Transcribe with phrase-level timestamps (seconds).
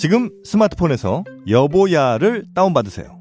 [0.00, 3.20] 지금 스마트폰에서 여보야를 다운받으세요.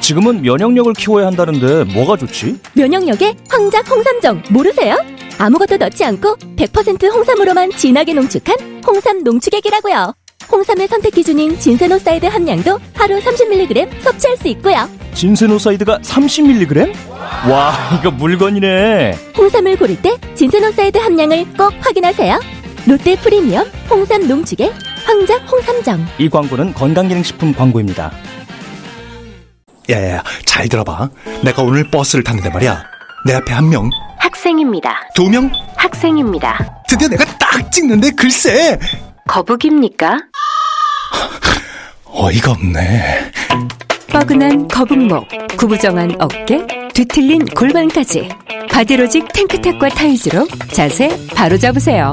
[0.00, 2.58] 지금은 면역력을 키워야 한다는데 뭐가 좋지?
[2.74, 4.96] 면역력에 황작 홍삼정 모르세요?
[5.38, 10.14] 아무것도 넣지 않고 100% 홍삼으로만 진하게 농축한 홍삼 농축액이라고요.
[10.50, 14.88] 홍삼의 선택 기준인 진세노사이드 함량도 하루 30mg 섭취할 수 있고요.
[15.14, 16.92] 진세노사이드가 30mg?
[17.48, 19.16] 와, 이거 물건이네.
[19.38, 22.40] 홍삼을 고를 때 진세노사이드 함량을 꼭 확인하세요.
[22.88, 26.04] 롯데 프리미엄 홍삼 농축액 황작 홍삼정.
[26.18, 28.10] 이 광고는 건강기능식품 광고입니다.
[29.88, 31.08] 야야야, 잘 들어봐.
[31.44, 32.82] 내가 오늘 버스를 탔는데 말이야.
[33.24, 34.96] 내 앞에 한 명, 학생입니다.
[35.14, 36.82] 두 명, 학생입니다.
[36.88, 38.78] 드디어 내가 딱 찍는데 글쎄.
[39.28, 40.18] 거북입니까?
[42.06, 43.30] 어이가 없네.
[44.08, 48.28] 뻐근한 거북목, 구부정한 어깨, 뒤틀린 골반까지
[48.70, 52.12] 바디로직 탱크탑과 타이즈로 자세 바로 잡으세요.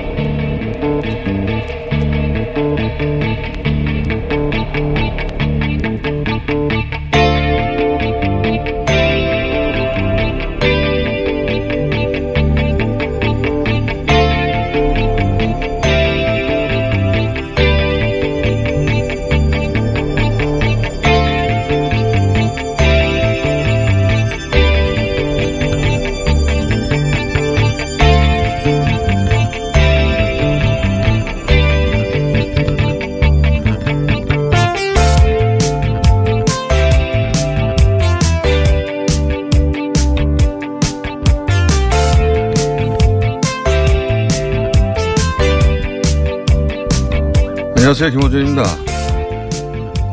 [47.91, 48.11] 안녕하세요.
[48.11, 48.63] 김호준입니다.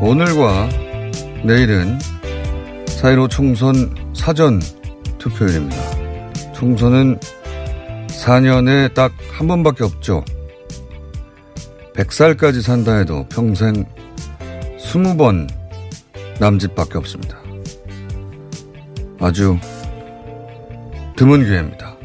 [0.01, 0.67] 오늘과
[1.45, 1.97] 내일은
[2.87, 4.59] 4.15 총선 사전
[5.17, 6.53] 투표일입니다.
[6.53, 7.17] 총선은
[8.09, 10.25] 4년에 딱 한 번밖에 없죠.
[11.95, 13.85] 100살까지 산다 해도 평생
[14.77, 15.47] 20번
[16.41, 17.37] 남짓밖에 없습니다.
[19.21, 19.57] 아주
[21.15, 21.95] 드문 기회입니다.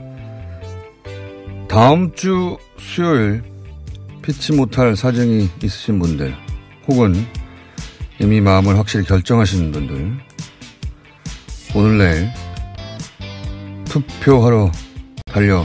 [1.68, 3.53] 다음 주 수요일
[4.24, 6.34] 피치 못할 사정이 있으신 분들
[6.88, 7.26] 혹은
[8.18, 10.18] 이미 마음을 확실히 결정하신 분들
[11.74, 12.30] 오늘 내일
[13.84, 14.72] 투표하러
[15.26, 15.64] 달려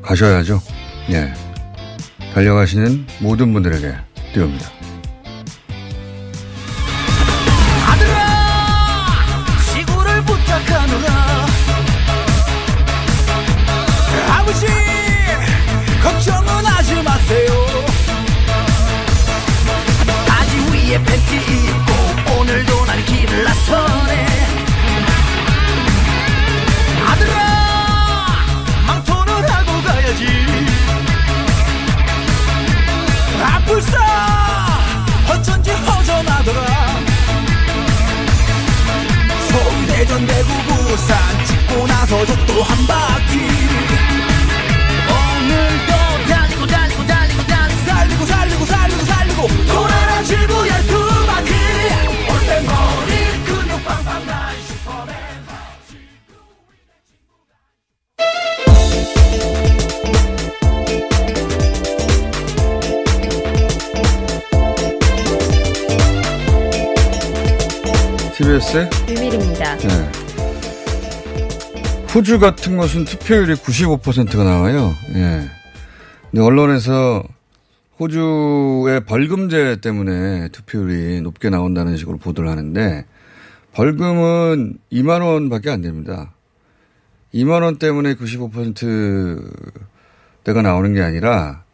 [0.00, 0.60] 가셔야죠.
[1.10, 1.32] 예.
[2.34, 3.92] 달려가시는 모든 분들에게
[4.32, 4.81] 띄웁니다.
[42.46, 43.31] 또한 바퀴
[72.14, 74.94] 호주 같은 것은 투표율이 95%가 나와요.
[75.14, 75.48] 예.
[76.30, 77.22] 근데 언론에서
[77.98, 83.06] 호주의 벌금제 때문에 투표율이 높게 나온다는 식으로 보도를 하는데
[83.72, 86.34] 벌금은 2만 원밖에 안 됩니다.
[87.32, 91.64] 2만 원 때문에 95%대가 나오는 게 아니라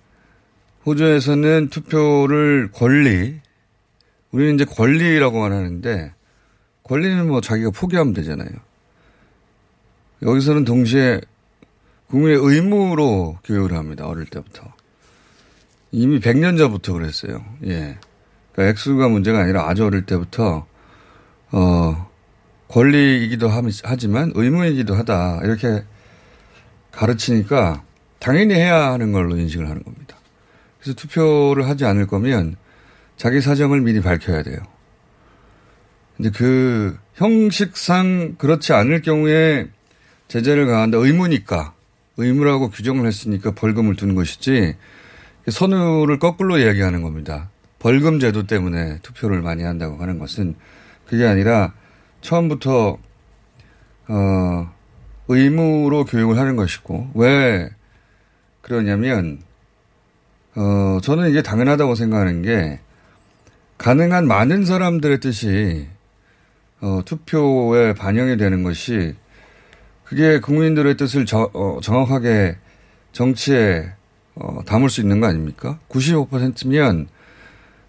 [0.86, 3.40] 호주에서는 투표를 권리,
[4.30, 6.14] 우리는 이제 권리라고만 하는데
[6.84, 8.67] 권리는 뭐 자기가 포기하면 되잖아요.
[10.22, 11.20] 여기서는 동시에
[12.08, 14.06] 국민의 의무로 교육을 합니다.
[14.06, 14.72] 어릴 때부터.
[15.92, 17.44] 이미 100년 전부터 그랬어요.
[17.64, 17.98] 예.
[18.52, 20.66] 그러니까 액수가 문제가 아니라 아주 어릴 때부터,
[21.52, 22.10] 어,
[22.68, 23.50] 권리이기도
[23.84, 25.40] 하지만 의무이기도 하다.
[25.44, 25.84] 이렇게
[26.92, 27.84] 가르치니까
[28.18, 30.16] 당연히 해야 하는 걸로 인식을 하는 겁니다.
[30.80, 32.56] 그래서 투표를 하지 않을 거면
[33.16, 34.58] 자기 사정을 미리 밝혀야 돼요.
[36.16, 39.68] 근데 그 형식상 그렇지 않을 경우에
[40.28, 41.74] 제재를 가한다 의무니까
[42.18, 44.76] 의무라고 규정을 했으니까 벌금을 두는 것이지
[45.48, 47.50] 선우를 거꾸로 이야기하는 겁니다.
[47.78, 50.56] 벌금 제도 때문에 투표를 많이 한다고 하는 것은
[51.06, 51.72] 그게 아니라
[52.20, 52.98] 처음부터
[54.08, 54.70] 어
[55.28, 57.70] 의무로 교육을 하는 것이고 왜
[58.60, 59.40] 그러냐면
[60.56, 62.80] 어 저는 이게 당연하다고 생각하는 게
[63.78, 65.88] 가능한 많은 사람들의 뜻이
[66.80, 69.14] 어 투표에 반영이 되는 것이
[70.08, 72.56] 그게 국민들의 뜻을 저, 어, 정확하게
[73.12, 73.92] 정치에
[74.36, 75.78] 어, 담을 수 있는 거 아닙니까?
[75.90, 77.08] 95%면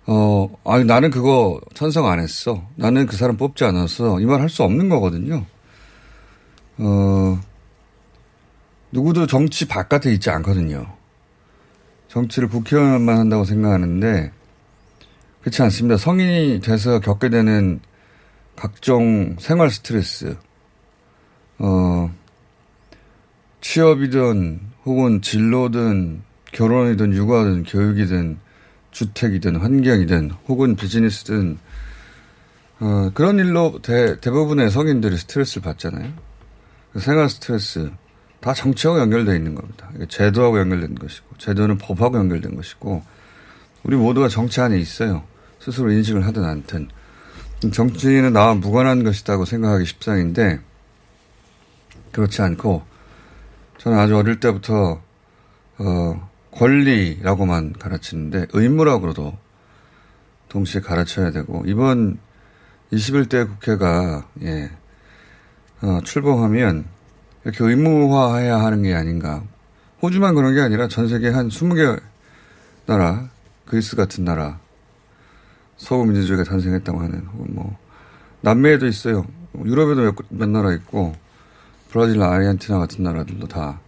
[0.06, 2.68] 어, 아니, 나는 그거 찬성 안 했어.
[2.76, 4.20] 나는 그 사람 뽑지 않았어.
[4.20, 5.46] 이 말 할 수 없는 거거든요.
[6.80, 7.40] 어,
[8.92, 10.88] 누구도 정치 바깥에 있지 않거든요.
[12.08, 14.32] 정치를 국회의원만 한다고 생각하는데,
[15.42, 15.96] 그렇지 않습니다.
[15.98, 17.80] 성인이 돼서 겪게 되는
[18.56, 20.36] 각종 생활 스트레스,
[21.60, 22.14] 어,
[23.62, 26.22] 취업이든 혹은 진로든
[26.52, 28.40] 결혼이든 육아든 교육이든
[28.92, 31.60] 주택이든 환경이든 혹은 비즈니스든
[32.80, 36.14] 어, 그런 일로 대, 대부분의 성인들이 스트레스를 받잖아요.
[36.94, 37.92] 그 생활 스트레스
[38.40, 39.92] 다 정치하고 연결되어 있는 겁니다.
[40.08, 43.04] 제도하고 연결된 것이고 제도는 법하고 연결된 것이고
[43.84, 45.24] 우리 모두가 정치 안에 있어요.
[45.60, 46.88] 스스로 인식을 하든 않든
[47.74, 50.62] 정치는 나와 무관한 것이다고 생각하기 십상인데
[52.12, 52.84] 그렇지 않고
[53.78, 55.02] 저는 아주 어릴 때부터
[55.78, 59.38] 어, 권리라고만 가르치는데 의무라고도
[60.50, 62.20] 동시에 가르쳐야 되고 이번
[62.92, 64.72] 21대 국회가 예,
[65.82, 66.86] 어, 출범하면
[67.44, 69.44] 이렇게 의무화해야 하는 게 아닌가.
[70.02, 72.02] 호주만 그런 게 아니라 전 세계 한 20개
[72.86, 73.30] 나라,
[73.66, 74.60] 그리스 같은 나라,
[75.78, 77.78] 서구 민주주의가 탄생했다고 하는, 혹은 뭐,
[78.42, 79.26] 남미에도 있어요.
[79.64, 81.16] 유럽에도 몇, 몇 나라 있고,
[81.90, 83.80] 브라질, 아르헨티나 같은 나라들도 다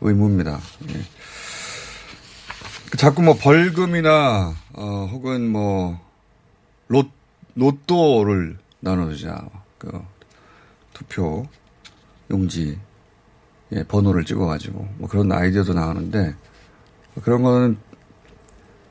[0.00, 0.58] 의무입니다.
[0.90, 1.02] 예.
[2.96, 6.00] 자꾸 뭐 벌금이나 어 혹은 뭐
[6.88, 7.04] 로,
[7.54, 9.46] 로또를 나눠주자.
[9.78, 10.02] 그
[10.92, 11.46] 투표
[12.30, 12.78] 용지
[13.72, 16.34] 예, 번호를 찍어가지고 뭐 그런 아이디어도 나오는데
[17.22, 17.76] 그런 거는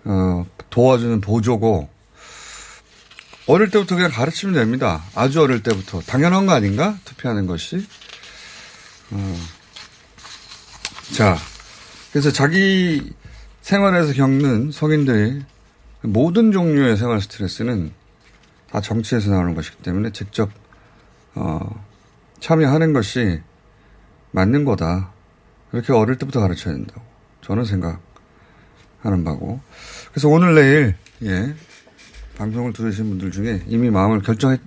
[0.06, 1.90] 어, 도와주는 보조고
[3.48, 5.04] 어릴 때부터 그냥 가르치면 됩니다.
[5.16, 7.86] 아주 어릴 때부터 당연한 거 아닌가 투표하는 것이.
[9.14, 9.36] 어.
[11.14, 11.38] 자,
[12.12, 13.14] 그래서 자기
[13.62, 15.44] 생활에서 겪는 성인들이
[16.02, 17.92] 모든 종류의 생활 스트레스는
[18.70, 20.50] 다 정치에서 나오는 것이기 때문에 직접
[21.36, 21.60] 어,
[22.40, 23.42] 참여하는 것이
[24.32, 25.12] 맞는 거다.
[25.72, 27.02] 이렇게 어릴 때부터 가르쳐야 된다고
[27.42, 29.60] 저는 생각하는 바고.
[30.12, 31.54] 그래서 오늘 내일 예
[32.38, 34.60] 방송을 들으신 분들 중에 이미 마음을 결정해서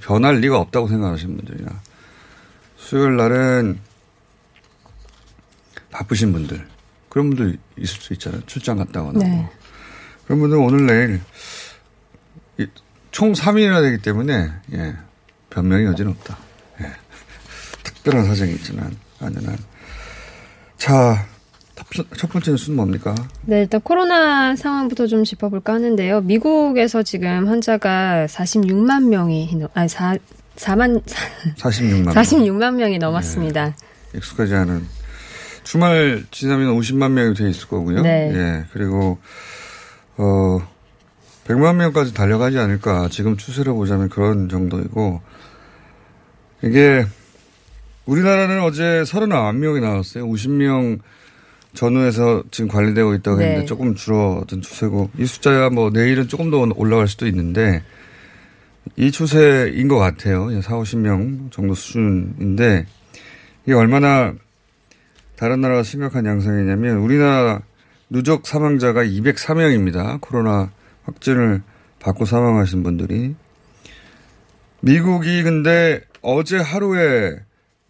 [0.00, 1.70] 변할 리가 없다고 생각하시는 분들이나
[2.84, 3.80] 수요일 날은
[5.90, 6.66] 바쁘신 분들
[7.08, 8.42] 그런 분들 있을 수 있잖아요.
[8.44, 9.20] 출장 갔다 오나.
[9.20, 9.48] 네.
[10.26, 11.20] 그런 분들은 오늘 내일
[13.10, 14.96] 총 3일이나 되기 때문에 예,
[15.48, 16.36] 변명의 여지는 없다.
[16.82, 16.92] 예.
[17.84, 19.56] 특별한 사정이 있지만 않는 한.
[20.76, 21.26] 자,
[22.18, 23.14] 첫 번째 뉴스는 뭡니까?
[23.42, 26.20] 네, 일단 코로나 상황부터 좀 짚어볼까 하는데요.
[26.20, 30.16] 미국에서 지금 환자가 46만 명이, 아니, 4,
[30.56, 31.02] 4만,
[31.56, 33.66] 46만 46만 명이 넘었습니다.
[33.66, 34.18] 네.
[34.18, 34.86] 익숙하지 않은
[35.64, 38.02] 주말 지나면 50만 명이 돼 있을 거고요.
[38.02, 38.32] 네.
[38.34, 38.64] 예.
[38.72, 39.18] 그리고
[40.16, 40.58] 어
[41.46, 43.08] 100만 명까지 달려가지 않을까.
[43.10, 45.20] 지금 추세를 보자면 그런 정도이고
[46.62, 47.04] 이게
[48.06, 50.26] 우리나라는 어제 39명이 나왔어요.
[50.26, 51.00] 50명
[51.74, 53.66] 전후에서 지금 관리되고 있다고 했는데 네.
[53.66, 57.82] 조금 줄어든 추세고 이 숫자야 뭐 내일은 조금 더 올라갈 수도 있는데
[58.96, 60.60] 이 추세인 것 같아요.
[60.60, 62.86] 4, 50명 정도 수준인데
[63.64, 64.34] 이게 얼마나
[65.36, 67.62] 다른 나라가 심각한 양상이냐면 우리나라
[68.10, 70.20] 누적 사망자가 203명입니다.
[70.20, 70.70] 코로나
[71.04, 71.62] 확진을
[72.00, 73.34] 받고 사망하신 분들이.
[74.80, 77.38] 미국이 근데 어제 하루에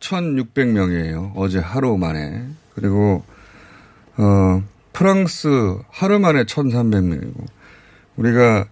[0.01, 1.33] 1,600명이에요.
[1.35, 2.47] 어제 하루 만에.
[2.75, 3.25] 그리고,
[4.17, 5.49] 어, 프랑스
[5.91, 7.47] 하루 만에 1,300명이고.
[8.17, 8.67] 우리가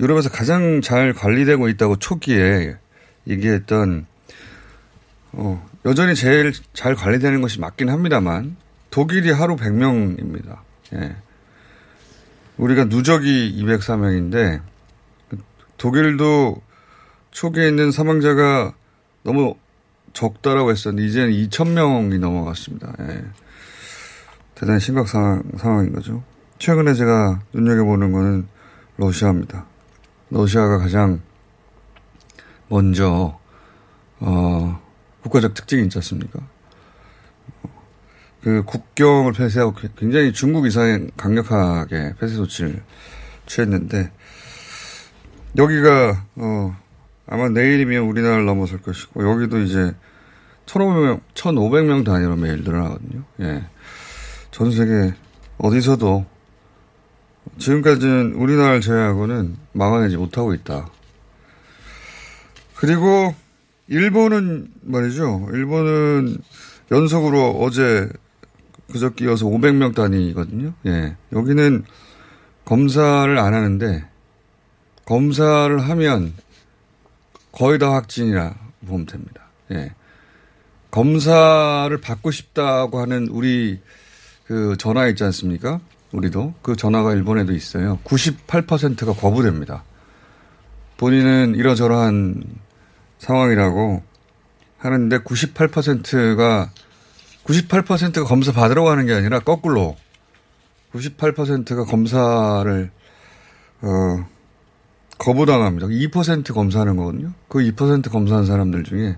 [0.00, 2.76] 유럽에서 가장 잘 관리되고 있다고 초기에
[3.26, 4.06] 얘기했던
[5.32, 8.56] 어, 여전히 제일 잘 관리되는 것이 맞긴 합니다만
[8.90, 10.58] 독일이 하루 100명입니다.
[10.94, 11.16] 예.
[12.56, 14.60] 우리가 누적이 204명인데
[15.76, 16.62] 독일도
[17.30, 18.72] 초기에 있는 사망자가
[19.22, 19.56] 너무
[20.14, 22.94] 적다라고 했었는데 이제는 2,000명이 넘어갔습니다.
[23.00, 23.24] 예.
[24.54, 26.22] 대단히 심각 상황, 상황인 거죠.
[26.58, 28.48] 최근에 제가 눈여겨보는 거는
[28.96, 29.66] 러시아입니다.
[30.30, 31.20] 러시아가 가장
[32.68, 33.38] 먼저
[34.18, 34.82] 어,
[35.22, 36.40] 국가적 특징이 있지 않습니까?
[38.42, 42.80] 그 국경을 폐쇄하고 굉장히 중국 이상의 강력하게 폐쇄 조치를
[43.46, 44.12] 취했는데
[45.56, 46.76] 여기가 어
[47.26, 49.92] 아마 내일이면 우리나라를 넘어설 것이고 여기도 이제
[50.66, 53.24] 1,500명, 1,500명 단위로 매일 늘어나거든요.
[53.40, 53.64] 예.
[54.52, 55.14] 전 세계
[55.58, 56.24] 어디서도
[57.58, 60.88] 지금까지는 우리나라를 제외하고는 막아내지 못하고 있다.
[62.76, 63.34] 그리고
[63.88, 65.48] 일본은 말이죠.
[65.52, 66.38] 일본은
[66.90, 68.08] 연속으로 어제
[68.92, 70.74] 그저께 이어서 500명 단위거든요.
[70.86, 71.16] 예.
[71.32, 71.84] 여기는
[72.64, 74.08] 검사를 안 하는데
[75.04, 76.34] 검사를 하면
[77.52, 78.54] 거의 다 확진이라
[78.86, 79.48] 보면 됩니다.
[79.72, 79.92] 예.
[80.90, 83.80] 검사를 받고 싶다고 하는 우리
[84.44, 85.80] 그 전화 있지 않습니까?
[86.12, 87.98] 우리도 그 전화가 일본에도 있어요.
[88.04, 89.84] 98%가 거부됩니다.
[90.96, 92.42] 본인은 이러저러한
[93.18, 94.02] 상황이라고
[94.78, 96.70] 하는데 98%가
[97.44, 99.96] 98%가 검사 받으러 가는 게 아니라 거꾸로
[100.92, 102.90] 98%가 검사를
[103.82, 104.26] 어
[105.18, 105.86] 거부당합니다.
[105.86, 107.32] 2% 검사하는 거거든요.
[107.48, 109.16] 그 2% 검사한 사람들 중에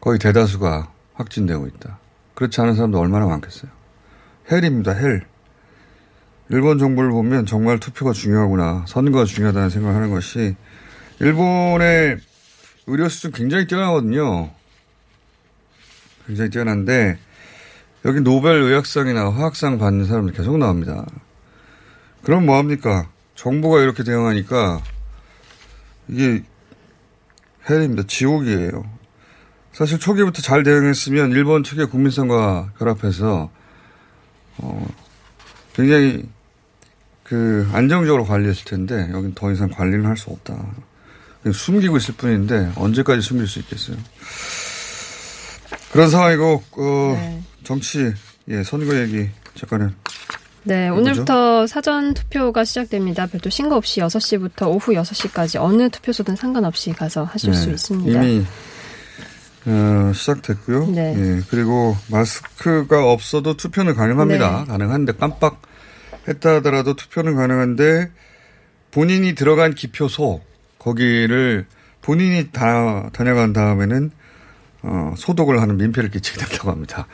[0.00, 1.98] 거의 대다수가 확진되고 있다.
[2.34, 3.70] 그렇지 않은 사람도 얼마나 많겠어요.
[4.50, 5.26] 헬입니다, 헬.
[6.50, 8.84] 일본 정부를 보면 정말 투표가 중요하구나.
[8.86, 10.54] 선거가 중요하다는 생각을 하는 것이
[11.20, 12.18] 일본의
[12.86, 14.50] 의료 수준 굉장히 뛰어나거든요.
[16.26, 17.18] 굉장히 뛰어난데
[18.04, 21.06] 여기 노벨 의학상이나 화학상 받는 사람들 계속 나옵니다.
[22.22, 23.08] 그럼 뭐합니까?
[23.34, 24.82] 정부가 이렇게 대응하니까
[26.08, 26.42] 이게
[27.68, 28.04] 헬입니다.
[28.06, 28.84] 지옥이에요.
[29.72, 33.50] 사실 초기부터 잘 대응했으면 일본 측의 국민성과 결합해서
[34.58, 34.86] 어
[35.74, 36.28] 굉장히
[37.24, 40.54] 그 안정적으로 관리했을 텐데 여긴 더 이상 관리를 할 수 없다.
[41.52, 43.96] 숨기고 있을 뿐인데 언제까지 숨길 수 있겠어요.
[45.92, 47.42] 그런 상황이고 어, 네.
[47.64, 48.12] 정치
[48.48, 49.94] 예 선거 얘기 잠깐은
[50.66, 53.26] 네, 오늘부터 사전 투표가 시작됩니다.
[53.26, 58.22] 별도 신고 없이 6시부터 오후 6시까지 어느 투표소든 상관없이 가서 하실 네, 수 있습니다.
[58.22, 58.46] 이미
[59.66, 60.86] 어, 시작됐고요.
[60.86, 61.14] 네.
[61.16, 64.60] 예, 그리고 마스크가 없어도 투표는 가능합니다.
[64.60, 64.66] 네.
[64.66, 65.60] 가능한데 깜빡
[66.28, 68.10] 했다 하더라도 투표는 가능한데
[68.90, 70.40] 본인이 들어간 기표소
[70.78, 71.66] 거기를
[72.02, 74.10] 본인이 다 다녀간 다음에는
[74.82, 77.06] 어, 소독을 하는 민폐를 끼치게 된다고 합니다.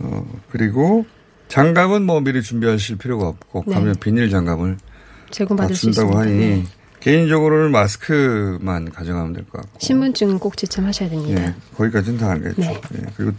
[0.00, 1.06] 어, 그리고
[1.48, 3.74] 장갑은 뭐 미리 준비하실 필요가 없고 네.
[3.74, 4.82] 가면 비닐 장갑을 다
[5.30, 6.18] 제공받을 수 준다고.
[6.18, 6.64] 하니 네.
[7.00, 11.42] 개인적으로는 마스크만 가져가면 될 것 같고 신분증 꼭 지참하셔야 됩니다.
[11.42, 12.60] 예, 거기까지는 다 알겠죠.
[12.60, 12.80] 네.
[12.96, 13.32] 예, 그리고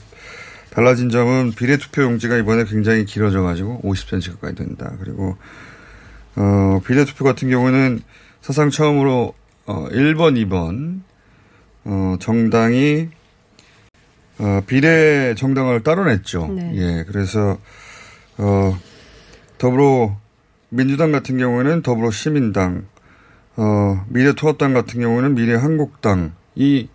[0.72, 4.94] 달라진 점은 비례투표 용지가 이번에 굉장히 길어져가지고 50cm 가까이 된다.
[5.00, 5.38] 그리고
[6.36, 8.02] 어, 비례투표 같은 경우는
[8.42, 9.34] 사상 처음으로
[9.66, 11.02] 어, 1번, 2번
[11.86, 13.10] 어, 정당이
[14.40, 16.48] 어, 비례 정당을 따로 냈죠.
[16.48, 16.72] 네.
[16.76, 17.58] 예, 그래서
[18.38, 18.78] 어,
[19.58, 20.18] 더불어
[20.70, 22.86] 민주당 같은 경우에는 더불어 시민당,
[23.58, 26.88] 어, 미래통합당 같은 경우는 미래한국당 이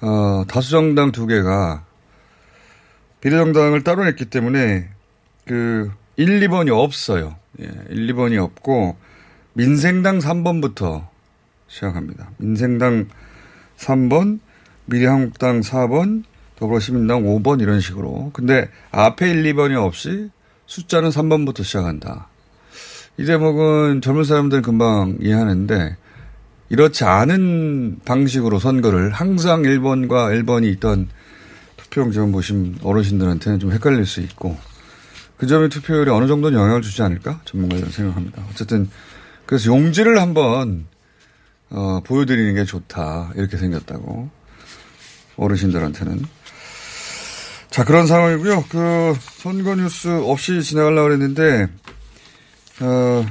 [0.00, 1.84] 어, 다수정당 두 개가
[3.24, 4.90] 비례정당을 따로 냈기 때문에
[5.46, 7.34] 그 1, 2번이 없어요.
[7.60, 8.96] 예, 1, 2번이 없고
[9.54, 11.06] 민생당 3번부터
[11.66, 12.30] 시작합니다.
[12.36, 13.08] 민생당
[13.78, 14.40] 3번,
[14.84, 16.24] 미래한국당 4번,
[16.56, 18.30] 더불어시민당 5번 이런 식으로.
[18.34, 20.28] 근데 앞에 1, 2번이 없이
[20.66, 22.28] 숫자는 3번부터 시작한다.
[23.16, 25.96] 이 대목은 젊은 사람들은 금방 이해하는데
[26.68, 31.08] 이렇지 않은 방식으로 선거를 항상 1번과 1번이 있던
[31.94, 34.56] 투표용지만 보신 어르신들한테는 좀 헷갈릴 수 있고
[35.36, 38.44] 그 점이 투표율에 어느 정도는 영향을 주지 않을까 전문가들은 생각합니다.
[38.50, 38.90] 어쨌든
[39.46, 40.86] 그래서 용지를 한번
[41.70, 44.28] 어, 보여드리는 게 좋다 이렇게 생겼다고
[45.36, 46.24] 어르신들한테는
[47.70, 48.64] 자 그런 상황이고요.
[48.68, 51.68] 그 선거 뉴스 없이 지나가려고 했는데
[52.80, 53.26] 어,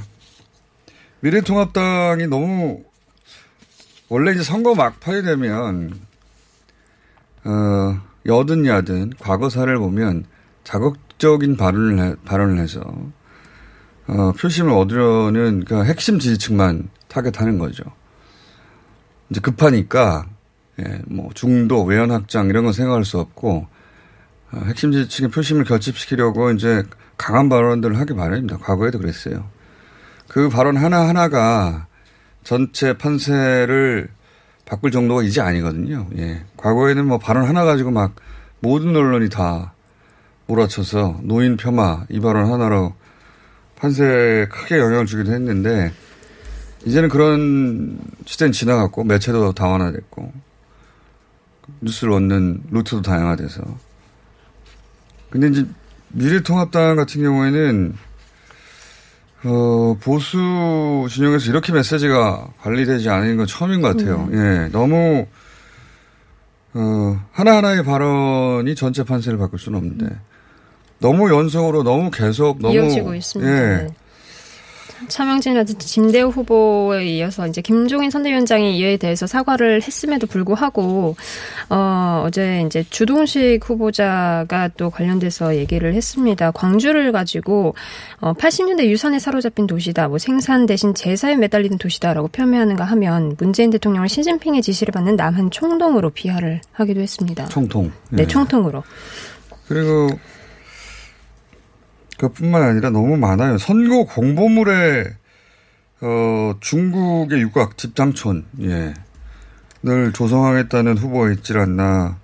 [1.19, 2.83] 미래통합당이 너무
[4.09, 5.99] 원래 이제 선거 막판이 되면
[7.45, 10.25] 어, 여든 야든 과거사를 보면
[10.63, 12.81] 자극적인 발언을 해, 발언을 해서
[14.07, 17.83] 어, 표심을 얻으려는 그 핵심 지지층만 타겟하는 거죠.
[19.29, 20.27] 이제 급하니까
[20.79, 23.67] 예, 뭐 중도, 외연 확장 이런 건 생각할 수 없고
[24.51, 26.83] 어, 핵심 지지층의 표심을 결집시키려고 이제
[27.17, 28.57] 강한 발언들을 하기 마련입니다.
[28.57, 29.49] 과거에도 그랬어요.
[30.27, 31.87] 그 발언 하나 하나가
[32.43, 34.09] 전체 판세를
[34.65, 36.07] 바꿀 정도가 이제 아니거든요.
[36.17, 36.43] 예.
[36.57, 38.15] 과거에는 뭐 발언 하나 가지고 막
[38.59, 39.73] 모든 언론이 다
[40.47, 42.93] 몰아쳐서 노인 폄하 이 발언 하나로
[43.75, 45.91] 판세에 크게 영향을 주기도 했는데
[46.85, 50.31] 이제는 그런 시대는 지나갔고 매체도 다원화됐고
[51.81, 53.63] 뉴스를 얻는 루트도 다양화돼서
[55.29, 55.65] 근데 이제
[56.09, 57.95] 미래통합당 같은 경우에는
[59.45, 64.29] 어, 보수 진영에서 이렇게 메시지가 관리되지 않은 건 처음인 것 같아요.
[64.31, 65.25] 예, 너무
[66.73, 70.07] 어, 하나하나의 발언이 전체 판세를 바꿀 수는 없는데
[70.99, 73.51] 너무 연속으로 너무 계속 너무 이어지고 있습니다.
[73.51, 73.77] 예.
[73.77, 73.87] 네.
[75.07, 81.15] 차명진이라든지 진대우 후보에 이어서 이제 김종인 선대위원장이 이에 대해서 사과를 했음에도 불구하고
[81.69, 86.51] 어 어제 이제 주동식 후보자가 또 관련돼서 얘기를 했습니다.
[86.51, 87.75] 광주를 가지고
[88.19, 90.07] 어 80년대 유산에 사로잡힌 도시다.
[90.07, 96.09] 뭐 생산 대신 제사에 매달리는 도시다라고 표명하는가 하면 문재인 대통령을 시진핑의 지시를 받는 남한 총동으로
[96.09, 97.45] 비하를 하기도 했습니다.
[97.45, 97.91] 총통.
[98.09, 98.27] 네, 예.
[98.27, 98.83] 총통으로.
[99.67, 100.07] 그리고
[102.23, 103.57] 그뿐만 아니라 너무 많아요.
[103.57, 105.13] 선거 공보물에
[106.01, 108.93] 어, 중국의 육각 집장촌 예.
[109.81, 112.17] 늘 조성하겠다는 후보가 있질 않나.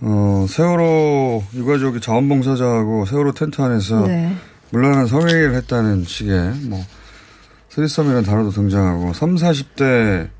[0.00, 4.34] 어, 세월호 유가족이 자원봉사자하고 세월호 텐트 안에서 네.
[4.70, 6.82] 물란한 성회의를 했다는 식의 뭐
[7.68, 10.30] 스리썸이라는 단어도 등장하고 3, 40대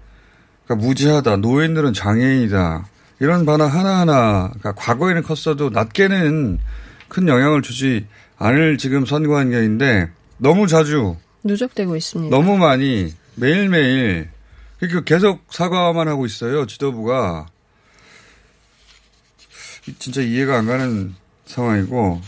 [0.67, 1.37] 가 무지하다.
[1.37, 2.87] 노인들은 장애인이다.
[3.21, 6.59] 이런 반응 하나하나 가 과거에는 컸어도 낮게는
[7.09, 8.07] 큰 영향을 주지
[8.43, 12.37] 않을 지금 선거 환경인데 너무 자주 누적되고 있습니다.
[12.37, 14.31] 너무 많이 매일매일
[14.81, 16.67] 그러니까 계속 사과만 하고 있어요.
[16.67, 17.47] 지도부가
[20.01, 21.15] 진짜 이해가 안 가는
[21.47, 22.21] 상황이고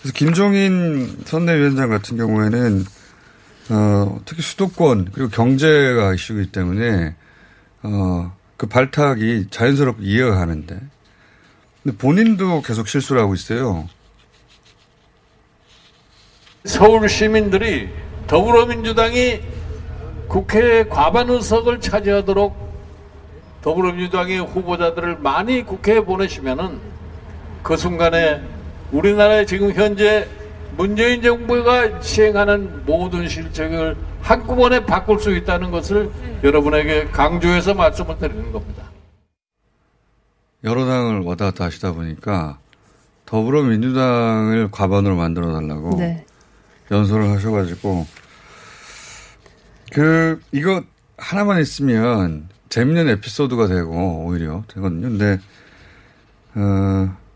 [0.00, 2.84] 그래서 김종인 선대위원장 같은 경우에는
[3.70, 7.14] 어, 특히 수도권 그리고 경제가 이슈이기 때문에
[7.82, 10.78] 어, 그 발탁이 자연스럽게 이해가 가는데
[11.82, 13.88] 근데 본인도 계속 실수를 하고 있어요.
[16.66, 17.88] 서울 시민들이
[18.26, 19.40] 더불어민주당이
[20.28, 22.66] 국회 과반 의석을 차지하도록
[23.62, 26.80] 더불어민주당의 후보자들을 많이 국회에 보내시면은
[27.62, 28.42] 그 순간에
[28.92, 30.28] 우리나라의 지금 현재
[30.76, 36.10] 문재인 정부가 시행하는 모든 실정을 한꺼번에 바꿀 수 있다는 것을
[36.42, 38.82] 여러분에게 강조해서 말씀을 드리는 겁니다.
[40.64, 42.58] 여러 당을 왔다 갔다 하시다 보니까
[43.24, 46.24] 더불어민주당을 과반으로 만들어 달라고 네.
[46.90, 48.06] 연설을 하셔가지고
[49.92, 50.82] 그 이거
[51.16, 55.08] 하나만 있으면 재밌는 에피소드가 되고 오히려 되거든요.
[55.08, 55.40] 근데
[56.54, 57.26] 어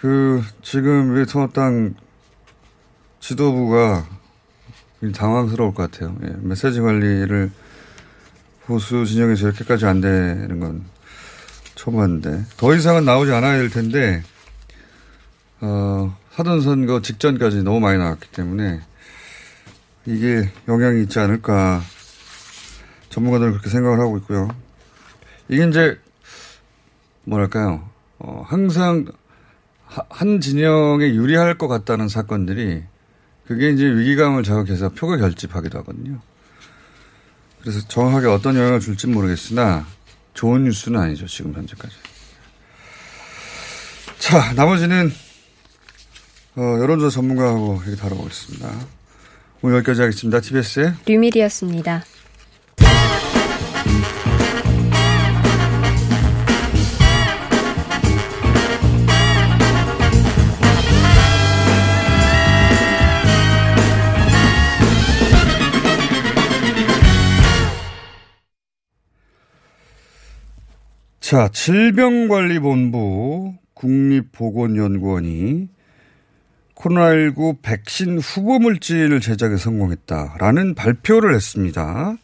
[0.00, 1.94] 그 지금 미래통합당
[3.20, 4.08] 지도부가
[5.14, 6.16] 당황스러울 것 같아요.
[6.22, 7.50] 예, 메시지 관리를
[8.64, 10.86] 보수 진영에서 이렇게까지 안 되는 건
[11.74, 14.22] 처음 봤는데 더 이상은 나오지 않아야 될 텐데
[15.60, 18.80] 어, 사전 선거 직전까지 너무 많이 나왔기 때문에
[20.06, 21.82] 이게 영향이 있지 않을까
[23.10, 24.48] 전문가들은 그렇게 생각을 하고 있고요.
[25.48, 25.98] 이게 이제
[27.24, 27.88] 뭐랄까요?
[28.18, 29.06] 어, 항상
[29.86, 32.84] 하- 한 진영에 유리할 것 같다는 사건들이
[33.46, 36.20] 그게 이제 위기감을 자극해서 표가 결집하기도 하거든요.
[37.60, 39.86] 그래서 정확하게 어떤 영향을 줄지 모르겠으나
[40.34, 41.94] 좋은 뉴스는 아니죠 지금 현재까지.
[44.20, 45.12] 자 나머지는
[46.56, 48.68] 어, 여론조사 전문가하고 얘기 다뤄보겠습니다.
[49.62, 50.40] 오늘 여기까지 하겠습니다.
[50.40, 52.04] TBS의 류밀이었습니다.
[71.20, 75.68] 자, 질병관리본부 국립보건연구원이
[76.80, 82.14] 코로나19 백신 후보 물질 제작에 성공했다라는 발표를 했습니다.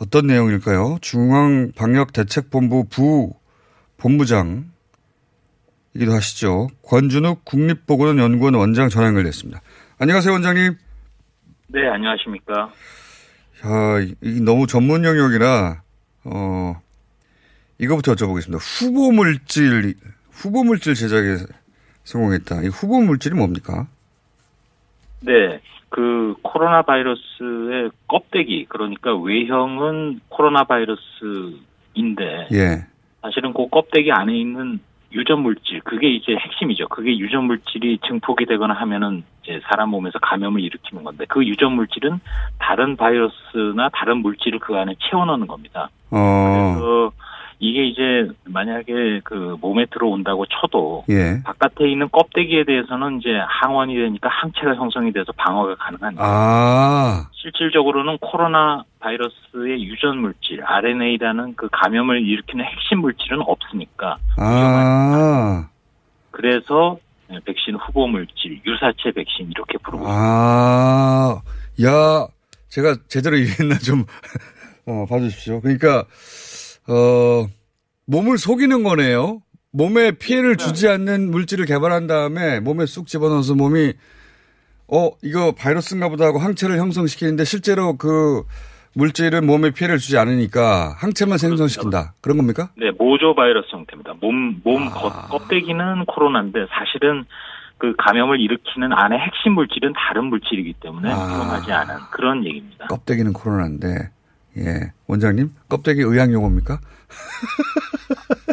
[0.00, 0.98] 어떤 내용일까요?
[1.02, 3.34] 중앙방역대책본부 부
[3.98, 4.70] 본부장이기도
[6.08, 6.68] 하시죠.
[6.82, 9.60] 권준욱 국립보건연구원 원장 전화 연결됐습니다.
[9.98, 10.76] 안녕하세요, 원장님.
[11.68, 12.72] 네, 안녕하십니까.
[13.66, 15.82] 야, 이 너무 전문 영역이라
[16.24, 16.80] 어
[17.78, 18.58] 이거부터 여쭤보겠습니다.
[18.58, 19.94] 후보 물질
[20.30, 21.36] 후보 물질 제작에
[22.04, 22.62] 성공했다.
[22.62, 23.86] 이 후보 물질이 뭡니까?
[25.20, 31.00] 네, 그 코로나 바이러스의 껍데기, 그러니까 외형은 코로나 바이러스
[31.90, 32.86] 껍데기인데 예.
[33.22, 34.80] 사실은 그 껍데기 안에 있는
[35.12, 36.88] 유전 물질 그게 이제 핵심이죠.
[36.88, 42.20] 그게 유전 물질이 증폭이 되거나 하면은 이제 사람 몸에서 감염을 일으키는 건데 그 유전 물질은
[42.58, 45.90] 다른 바이러스나 다른 물질을 그 안에 채워 넣는 겁니다.
[46.10, 46.74] 어.
[46.74, 47.12] 그래서
[47.60, 51.42] 이게 이제 만약에 그 몸에 들어온다고 쳐도 예.
[51.44, 57.28] 바깥에 있는 껍데기에 대해서는 이제 항원이 되니까 항체가 형성이 돼서 방어가 가능한데 아.
[57.32, 65.68] 실질적으로는 코로나 바이러스의 유전 물질 RNA라는 그 감염을 일으키는 핵심 물질은 없으니까 아.
[66.30, 66.98] 그래서
[67.44, 71.42] 백신 후보 물질 유사체 백신 이렇게 부르고 아.
[71.82, 72.26] 야,
[72.68, 74.04] 제가 제대로 이해했나 좀,
[74.86, 75.60] 어, 봐주십시오.
[75.60, 76.04] 그러니까,
[76.90, 77.46] 어,
[78.06, 79.42] 몸을 속이는 거네요.
[79.72, 83.92] 몸에 피해를 주지 않는 물질을 개발한 다음에 몸에 쑥 집어넣어서 몸이,
[84.88, 88.42] 어, 이거 바이러스인가 보다 하고 항체를 형성시키는데 실제로 그
[88.94, 92.14] 물질은 몸에 피해를 주지 않으니까 항체만 생성시킨다.
[92.20, 92.70] 그런 겁니까?
[92.76, 94.14] 네, 모조 바이러스 형태입니다.
[94.20, 94.90] 몸, 몸 아.
[94.90, 97.24] 겉, 껍데기는 코로나인데 사실은
[97.78, 101.14] 그 감염을 일으키는 안에 핵심 물질은 다른 물질이기 때문에 아.
[101.14, 102.88] 위험하지 않은 그런 얘기입니다.
[102.88, 104.10] 껍데기는 코로나인데,
[104.58, 104.92] 예.
[105.06, 106.80] 원장님, 껍데기 의학 용어입니까?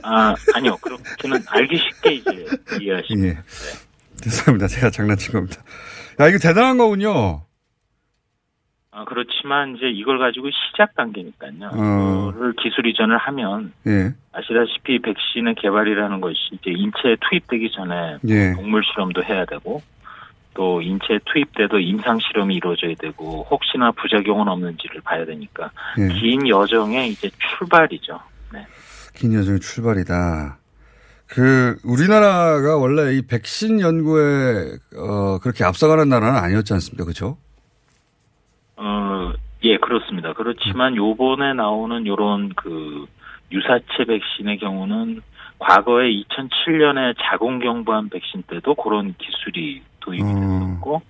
[0.03, 0.77] 아, 아니요.
[0.77, 2.45] 그렇게는 알기 쉽게 이제
[2.81, 3.25] 이해하시면.
[3.25, 3.37] 예.
[4.21, 4.67] 죄송합니다.
[4.67, 5.61] 제가 장난친 겁니다.
[6.19, 7.41] 야, 이거 대단한 거군요.
[8.91, 11.69] 아, 그렇지만 이제 이걸 가지고 시작 단계니까요.
[11.71, 12.31] 어.
[12.33, 14.11] 그거를 기술 이전을 하면 예.
[14.31, 18.53] 아시다시피 백신의 개발이라는 것이 이제 인체에 투입되기 전에 예.
[18.55, 19.83] 동물 실험도 해야 되고
[20.57, 26.07] 또 인체에 투입돼도 임상 실험이 이루어져야 되고 혹시나 부작용은 없는지를 봐야 되니까 예.
[26.07, 28.19] 긴 여정의 이제 출발이죠.
[28.51, 28.65] 네.
[29.13, 30.57] 긴 여정의 출발이다.
[31.27, 37.05] 그, 우리나라가 원래 이 백신 연구에, 어, 그렇게 앞서가는 나라는 아니었지 않습니까?
[37.05, 37.37] 그죠?
[38.77, 40.33] 어, 예, 그렇습니다.
[40.33, 43.05] 그렇지만 요번에 나오는 요런 그
[43.51, 45.21] 유사체 백신의 경우는
[45.59, 51.01] 과거에 2007년에 자궁경부암 백신 때도 그런 기술이 도입이 됐었고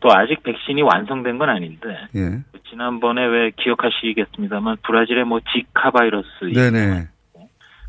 [0.00, 2.42] 또 아직 백신이 완성된 건 아닌데 예.
[2.68, 7.08] 지난번에 왜 기억하시겠습니다만 브라질의 뭐 지카 바이러스 네네.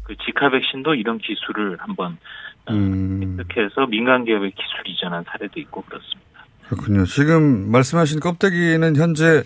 [0.03, 2.17] 그 지카 백신도 이런 기술을 한번
[2.69, 6.45] 음, 획득해서 민간 기업에 기술 이전한 사례도 있고 그렇습니다.
[6.67, 7.05] 그렇군요.
[7.05, 9.43] 지금 말씀하신 껍데기는 현재,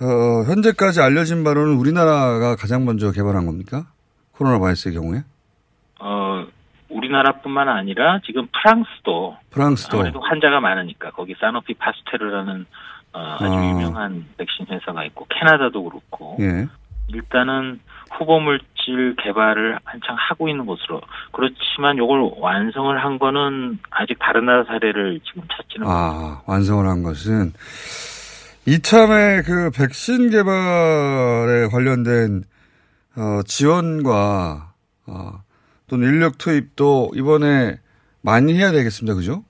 [0.00, 3.86] 어, 현재까지 알려진 바로는 우리나라가 가장 먼저 개발한 겁니까?
[4.32, 5.22] 코로나 바이러스의 경우에?
[6.94, 9.98] 어, 우리나라뿐만 아니라 지금 프랑스도 프랑스도.
[9.98, 12.66] 아무래도 환자가 많으니까 거기 사노피 파스테르라는
[13.12, 13.70] 어, 아주 아.
[13.70, 16.66] 유명한 백신 회사가 있고 캐나다도 그렇고 예.
[17.08, 17.80] 일단은
[18.16, 21.00] 후보 물질 개발을 한창 하고 있는 곳으로
[21.32, 27.52] 그렇지만 이걸 완성을 한 거는 아직 다른 나라 사례를 지금 찾지는 아, 완성을 한 것은
[28.66, 32.44] 이참에 그 백신 개발에 관련된
[33.16, 34.72] 어, 지원과
[35.06, 35.43] 어,
[35.88, 37.78] 또는 인력 투입도 이번에
[38.22, 39.14] 많이 해야 되겠습니다.
[39.14, 39.44] 그죠?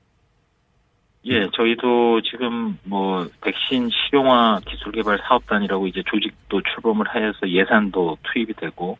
[1.27, 8.53] 예, 저희도 지금 뭐 백신 실용화 기술 개발 사업단이라고 이제 조직도 출범을 하여서 예산도 투입이
[8.55, 8.99] 되고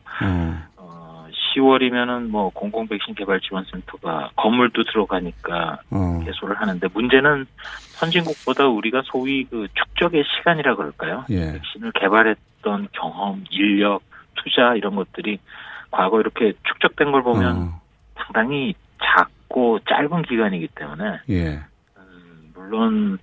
[0.77, 7.45] 어, 10월이면은 뭐 공공 백신 개발 지원 센터가 건물도 들어가니까 어, 개소를 하는데 문제는
[7.99, 11.27] 선진국보다 우리가 소위 그 축적의 시간이라 그럴까요?
[11.29, 11.53] 예.
[11.53, 14.03] 백신을 개발했던 경험, 인력,
[14.37, 15.39] 투자 이런 것들이
[15.95, 17.81] 과거 이렇게 축적된 걸 보면 어,
[18.17, 21.61] 상당히 작고 짧은 기간이기 때문에 예.
[22.55, 23.19] 물론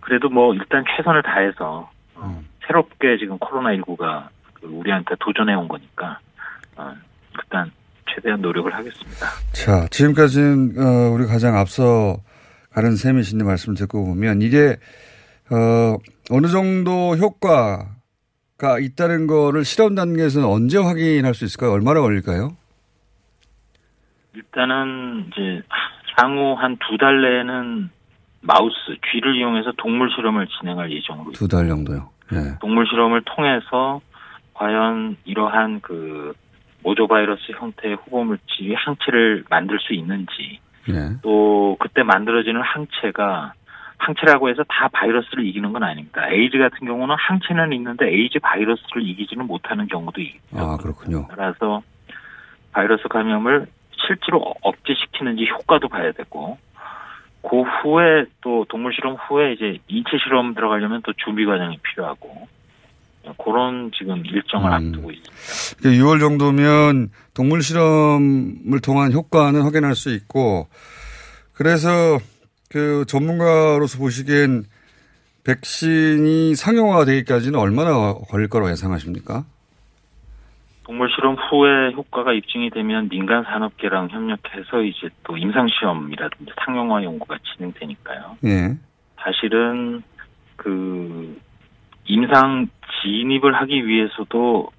[0.00, 4.28] 그래도 뭐 일단 최선을 다해서 어, 새롭게 지금 코로나 19가
[4.62, 6.18] 우리한테 도전해 온 거니까
[6.76, 6.94] 어,
[7.34, 7.70] 일단
[8.08, 9.26] 최대한 노력을 하겠습니다.
[9.52, 12.16] 자, 지금까지는 어, 우리 가장 앞서
[12.72, 14.76] 가는 셈이신데 말씀을 듣고 보면 이게
[15.50, 15.96] 어,
[16.30, 17.95] 어느 정도 효과
[18.58, 21.72] 가 있다는 거를 실험 단계에서는 언제 확인할 수 있을까요?
[21.72, 22.56] 얼마나 걸릴까요?
[24.34, 25.62] 일단은 이제
[26.16, 27.90] 향후 한 두 달 내에는
[28.40, 28.76] 마우스
[29.12, 32.08] 쥐를 이용해서 동물 실험을 진행할 예정으로 두 달 정도요.
[32.32, 32.56] 예.
[32.60, 34.00] 동물 실험을 통해서
[34.54, 36.32] 과연 이러한 그
[36.82, 41.16] 모조 바이러스 형태의 후보 물질이 항체를 만들 수 있는지 예.
[41.22, 43.52] 또 그때 만들어지는 항체가
[43.98, 46.28] 항체라고 해서 다 바이러스를 이기는 건 아닙니다.
[46.30, 51.26] 에이즈 같은 경우는 항체는 있는데 에이즈 바이러스를 이기지는 못하는 경우도 있고 아, 그렇군요.
[51.30, 51.82] 따라서
[52.72, 53.66] 바이러스 감염을
[54.06, 56.58] 실제로 억제시키는지 효과도 봐야 되고
[57.42, 62.48] 그 후에 또 동물 실험 후에 이제 인체 실험 들어가려면 또 준비 과정이 필요하고
[63.42, 65.88] 그런 지금 일정을 앞두고 있습니다.
[65.88, 70.68] 6월 정도면 동물 실험을 통한 효과는 확인할 수 있고
[71.52, 72.18] 그래서
[72.76, 74.64] 그 전문가로서 보시기엔
[75.46, 79.44] 백신이 상용화가 되기까지는 얼마나 걸릴 거라고 예상하십니까?
[80.84, 87.38] 동물 실험 후에 효과가 입증이 되면 민간 산업계랑 협력해서 이제 또 임상 시험이라든지 상용화 연구가
[87.54, 88.36] 진행되니까요.
[88.44, 88.76] 예.
[89.16, 90.02] 사실은
[90.56, 91.40] 그
[92.04, 92.68] 임상
[93.00, 94.70] 진입을 하기 위해서도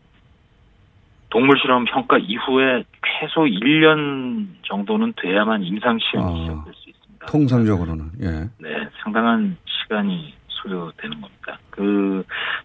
[1.32, 2.84] 동물 실험 평가 이후에
[3.20, 6.87] 최소 1년 정도는 돼야만 임상 시험이 시작될 수.
[7.28, 8.30] 통상적으로는 예.
[8.60, 11.60] 네, 상당한 시간이 소요되는 겁니다.
[11.70, 12.24] 그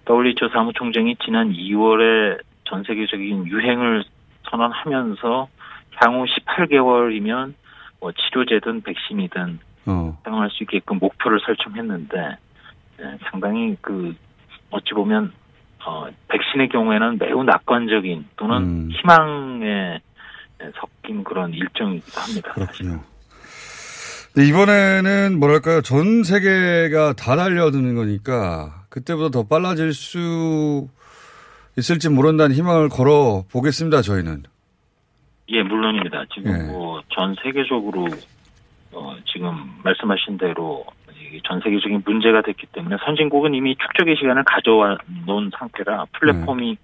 [0.09, 4.05] WHO 사무총장이 지난 2월에 전 세계적인 유행을
[4.51, 5.49] 선언하면서
[5.97, 7.55] 향후 18개월이면
[8.01, 10.19] 뭐 치료제든 백신이든 어.
[10.25, 12.37] 사용할 수 있게끔 목표를 설정했는데
[13.01, 14.15] 예, 상당히 그
[14.71, 15.33] 어찌 보면
[15.85, 18.91] 어, 백신의 경우에는 매우 낙관적인 또는 음.
[18.93, 20.01] 희망에
[20.77, 22.53] 섞인 그런 일정이기도 합니다.
[22.53, 23.12] 그렇군요.
[24.35, 30.89] 근데 이번에는 뭐랄까요 전 세계가 다 달려드는 거니까 그때보다 더 빨라질 수
[31.77, 34.45] 있을지 모른다는 희망을 걸어 보겠습니다 저희는.
[35.49, 36.25] 예, 물론입니다.
[36.33, 36.63] 지금 예.
[36.71, 38.07] 뭐전 세계적으로
[38.93, 40.85] 어, 지금 말씀하신 대로
[41.35, 46.77] 이전 세계적인 문제가 됐기 때문에 선진국은 이미 축적의 시간을 가져와 놓은 상태라 플랫폼이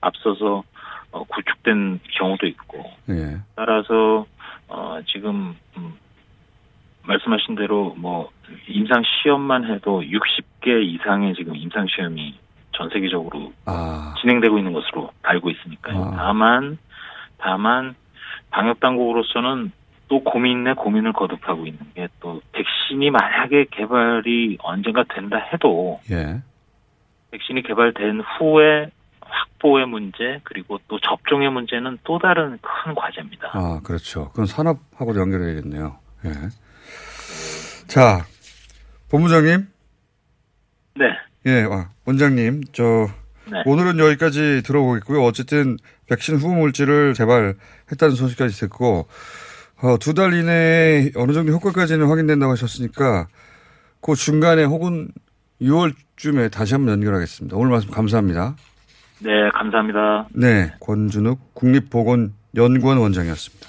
[0.00, 0.64] 앞서서
[1.12, 3.38] 어, 구축된 경우도 있고 예.
[3.54, 4.26] 따라서
[4.68, 5.92] 어, 지금 음,
[7.06, 8.30] 말씀하신 대로 뭐
[8.68, 12.38] 임상 시험만 해도 60개 이상의 지금 임상 시험이
[12.72, 14.14] 전 세계적으로 아.
[14.20, 16.12] 진행되고 있는 것으로 알고 있으니까요.
[16.16, 16.78] 다만
[17.38, 17.94] 다만
[18.50, 19.72] 방역 당국으로서는
[20.08, 26.42] 또 고민 내 고민을 거듭하고 있는 게 또 백신이 만약에 개발이 언젠가 된다 해도 예.
[27.30, 28.90] 백신이 개발된 후에
[29.20, 33.50] 확보의 문제 그리고 또 접종의 문제는 또 다른 큰 과제입니다.
[33.52, 34.30] 아 그렇죠.
[34.30, 35.96] 그건 산업하고도 연결해야겠네요.
[36.24, 36.30] 예.
[37.86, 38.24] 자
[39.08, 39.66] 본부장님.
[40.98, 41.04] 네.
[41.46, 42.82] 예, 아, 원장님, 저,
[43.50, 43.62] 네.
[43.66, 45.22] 오늘은 여기까지 들어보겠고요.
[45.22, 45.76] 어쨌든,
[46.08, 49.06] 백신 후보 물질을 개발했다는 소식까지 듣고,
[49.82, 53.28] 어, 두 달 이내에 어느 정도 효과까지는 확인된다고 하셨으니까,
[54.00, 55.08] 그 중간에 혹은
[55.60, 57.56] 6월쯤에 다시 한번 연결하겠습니다.
[57.56, 58.56] 오늘 말씀 감사합니다.
[59.20, 60.28] 네, 감사합니다.
[60.32, 63.68] 네, 권준욱 국립보건연구원 원장이었습니다.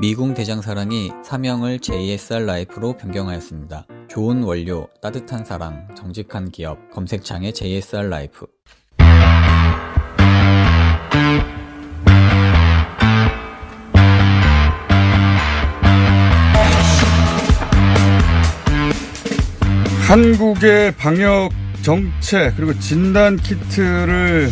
[0.00, 3.86] 미궁 대장사랑이 사명을 JSR 라이프로 변경하였습니다.
[4.08, 8.46] 좋은 원료, 따뜻한 사랑, 정직한 기업, 검색창에 JSR 라이프.
[20.08, 21.50] 한국의 방역
[21.82, 24.50] 정책 그리고 진단 키트를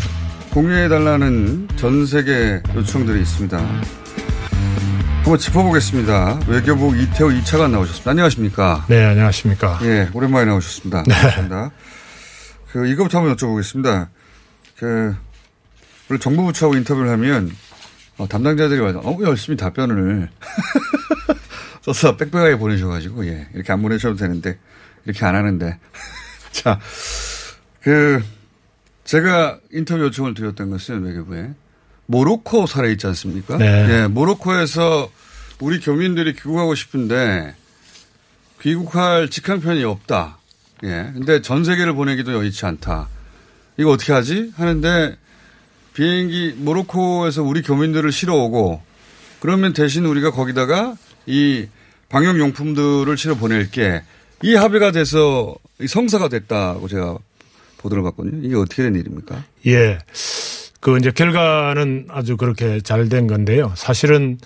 [0.53, 3.61] 공유해 달라는 전 세계 요청들이 있습니다.
[5.31, 6.41] 한번 짚어보겠습니다.
[6.49, 8.11] 외교부 이태호 이차관 나오셨습니다.
[8.11, 8.85] 안녕하십니까?
[8.89, 9.79] 네, 안녕하십니까?
[9.83, 11.05] 예, 오랜만에 나오셨습니다.
[11.05, 11.15] 네.
[11.15, 11.71] 반갑습니다.
[12.73, 14.09] 그 이거부터 한번 여쭤보겠습니다.
[14.77, 15.17] 그
[16.09, 17.53] 원래 정부 부처하고 인터뷰를 하면
[18.19, 20.29] 어, 담당자들이 와서 너무 열심히 답변을
[21.83, 24.59] 써서 빽빽하게 보내셔가지고 예 이렇게 안 보내셔도 되는데
[25.05, 25.79] 이렇게 안 하는데
[26.51, 26.81] 자
[27.83, 28.23] 그
[29.05, 31.55] 제가 인터뷰 요청을 드렸던 것은 외교부에
[32.11, 33.57] 모로코 사례 있지 않습니까?
[33.57, 33.67] 네.
[33.89, 35.09] 예, 모로코에서
[35.61, 37.55] 우리 교민들이 귀국하고 싶은데
[38.61, 40.39] 귀국할 직항편이 없다.
[40.85, 41.11] 예.
[41.15, 43.09] 근데 전 세계를 보내기도 여의치 않다.
[43.77, 44.51] 이거 어떻게 하지?
[44.57, 45.17] 하는데
[45.95, 48.83] 비행기 모로코에서 우리 교민들을 실어오고
[49.39, 50.97] 그러면 대신 우리가 거기다가
[51.27, 51.67] 이
[52.09, 54.03] 방역 용품들을 실어 보낼게.
[54.43, 57.19] 이 합의가 돼서 이 성사가 됐다고 제가
[57.79, 58.45] 보도를 봤거든요.
[58.45, 59.45] 이게 어떻게 된 일입니까?
[59.67, 59.99] 예.
[60.81, 63.73] 그 이제 결과는 아주 그렇게 잘 된 건데요.
[63.77, 64.39] 사실은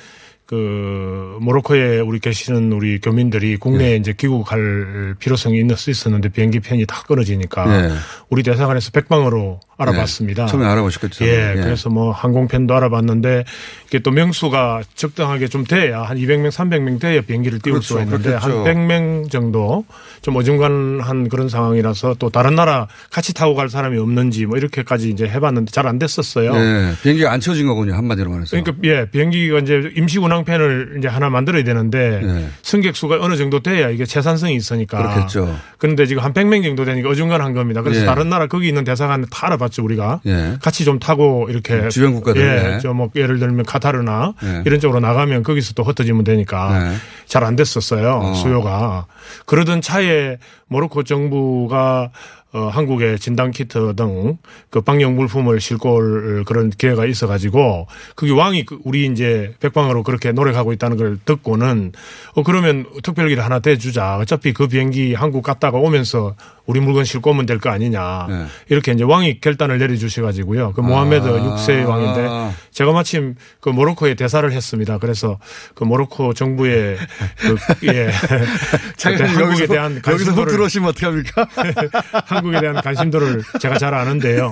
[0.47, 3.97] 그 모로코에 우리 계시는 우리 교민들이 국내에 예.
[3.97, 7.93] 이제 귀국할 필요성이 있을 수 있었는데 비행기 편이 다 끊어지니까 예.
[8.29, 10.45] 우리 대사관에서 백방으로 알아봤습니다.
[10.45, 10.47] 예.
[10.47, 11.25] 처음에 알아보셨겠죠.
[11.25, 11.61] 예, 예.
[11.61, 13.45] 그래서 뭐 항공편도 알아봤는데
[13.89, 17.87] 이게 또 명수가 적당하게 좀 돼야 한 200명, 300명 돼야 비행기를 띄울 그렇죠.
[17.89, 18.81] 수가 있는데 한 그렇겠죠.
[18.81, 19.85] 100명 정도
[20.23, 25.27] 좀 어중간한 그런 상황이라서 또 다른 나라 같이 타고 갈 사람이 없는지 뭐 이렇게까지 이제
[25.29, 26.55] 해봤는데 잘 안 됐었어요.
[26.55, 26.95] 예.
[27.03, 27.93] 비행기가 안 쳐진 거군요.
[27.95, 28.57] 한마디로 말해서.
[28.57, 32.49] 그러니까 예 비행기가 이제 임시 운항편을 이제 하나 만들어야 되는데 예.
[32.63, 35.55] 승객 수가 어느 정도 돼야 이게 재산성이 있으니까 그렇겠죠.
[35.77, 37.83] 그런데 지금 한 100명 정도 되니까 어중간한 겁니다.
[37.83, 38.07] 그래서 예.
[38.07, 40.57] 다른 나라 거기 있는 대사관에 다 알아봤 죠 우리가 예.
[40.63, 42.41] 같이 좀 타고 이렇게 주변 국가들.
[42.43, 42.79] 예, 예.
[42.81, 44.63] 저뭐 예를 들면 카타르나 예.
[44.67, 46.97] 이런 쪽으로 나가면 거기서 또 흩어지면 되니까 예.
[47.27, 48.35] 잘안 됐었어요 어.
[48.35, 49.07] 수요가
[49.47, 52.11] 그러던 차에 모로코 정부가
[52.53, 54.39] 어, 한국에 진단키트 등
[54.75, 60.03] 그 방역 물품을 싣고 올 그런 기회가 있어 가지고 그게 왕이 그 우리 이제 백방으로
[60.03, 61.93] 그렇게 노력하고 있다는 걸 듣고는
[62.35, 64.19] 어, 그러면 특별기를 하나 대주자.
[64.19, 66.35] 어차피 그 비행기 한국 갔다가 오면서
[66.67, 68.27] 우리 물건 싣고 오면 될 거 아니냐.
[68.29, 68.47] 네.
[68.69, 70.73] 이렇게 이제 왕이 결단을 내려주셔 가지고요.
[70.73, 71.57] 그 모하메드 아.
[71.57, 74.99] 6세 왕인데 제가 마침 그 모로코에 대사를 했습니다.
[74.99, 75.39] 그래서
[75.75, 76.97] 그 모로코 정부의
[77.39, 78.11] 그, 예.
[79.03, 81.47] 그때 한국에 대한 관심도를 들어오시면 어떡합니까?
[82.27, 84.51] 한국에 대한 관심도를 제가 잘 아는데요.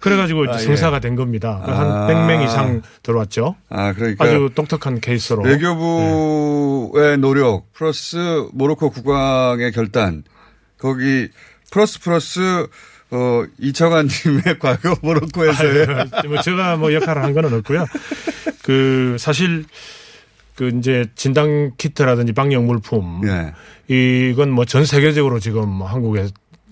[0.00, 0.58] 그래 가지고 아, 예.
[0.58, 1.62] 성사가 된 겁니다.
[1.66, 1.72] 아.
[1.72, 3.56] 한 100명 이상 들어왔죠.
[3.70, 5.42] 아, 그러니까 아주 똑똑한 케이스로.
[5.42, 10.24] 외교부의 노력 플러스 모로코 국왕의 결단
[10.84, 11.28] 거기
[11.70, 12.66] 플러스 플러스
[13.10, 17.86] 어 이청환님의 과거 모로코에서의 아유, 뭐 제가 뭐 역할을 한 건 없고요.
[18.62, 19.64] 그 사실
[20.56, 23.54] 그 이제 진단 키트라든지 방역 물품 예.
[23.94, 26.28] 이건 뭐 전 세계적으로 지금 한국에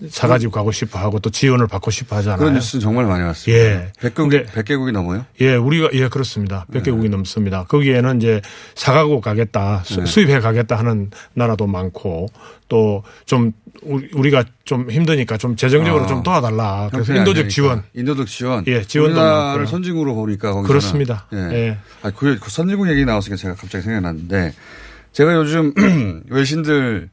[0.09, 2.39] 사가지고 가고 싶어 하고 또 지원을 받고 싶어 하잖아요.
[2.39, 3.63] 그런 뉴스는 정말 많이 왔습니다.
[3.63, 3.91] 예.
[4.01, 5.25] 100개국이, 100개국이 넘어요?
[5.39, 6.65] 예, 우리가 예 그렇습니다.
[6.73, 7.63] 100개국이 넘습니다.
[7.65, 8.41] 거기에는 이제
[8.75, 10.05] 사가고 가겠다, 수, 네.
[10.05, 12.27] 수입해 가겠다 하는 나라도 많고
[12.67, 13.51] 또 좀
[14.13, 16.07] 우리가 좀 힘드니까 좀 재정적으로 아.
[16.07, 16.89] 좀 도와달라.
[16.91, 17.49] 그래서 인도적.
[17.49, 17.83] 지원.
[17.93, 18.63] 인도적 지원.
[18.67, 19.67] 예, 지원도 우리나라를.
[19.67, 20.67] 선진국으로 보니까 거기서는.
[20.67, 21.27] 그렇습니다.
[21.33, 21.37] 예.
[21.37, 21.77] 예.
[22.01, 24.53] 아, 그, 그 선진국 얘기 나왔으니까 제가 갑자기 생각났는데
[25.11, 25.73] 제가 요즘
[26.29, 27.09] 외신들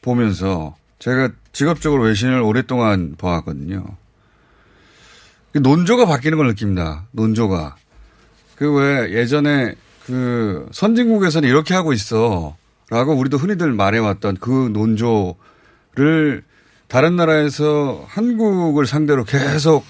[0.00, 3.84] 보면서 제가 직업적으로 외신을 오랫동안 봐왔거든요.
[5.52, 7.06] 그 논조가 바뀌는 걸 느낍니다.
[7.12, 7.76] 논조가.
[8.56, 9.74] 그 왜 예전에
[10.06, 12.56] 그 선진국에서는 이렇게 하고 있어.
[12.90, 16.42] 라고 우리도 흔히들 말해왔던 그 논조를
[16.88, 19.84] 다른 나라에서 한국을 상대로 계속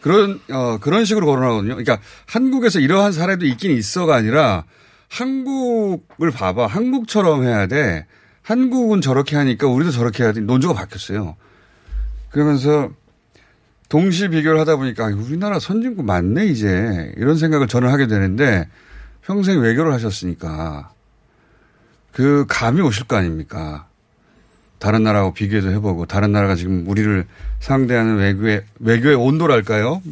[0.00, 1.74] 그런, 어, 그런 식으로 거론하거든요.
[1.76, 4.64] 그러니까 한국에서 이러한 사례도 있긴 있어가 아니라
[5.08, 6.66] 한국을 봐봐.
[6.66, 8.06] 한국처럼 해야 돼.
[8.42, 10.40] 한국은 저렇게 하니까 우리도 저렇게 해야 돼.
[10.40, 11.36] 논조가 바뀌었어요.
[12.30, 12.90] 그러면서
[13.88, 18.68] 동시 비교를 하다 보니까 아, 우리나라 선진국 맞네 이제 이런 생각을 저는 하게 되는데
[19.22, 20.90] 평생 외교를 하셨으니까
[22.12, 23.86] 그 감이 오실 거 아닙니까?
[24.78, 27.26] 다른 나라하고 비교도 해보고 다른 나라가 지금 우리를
[27.60, 30.02] 상대하는 외교의 외교의 온도랄까요?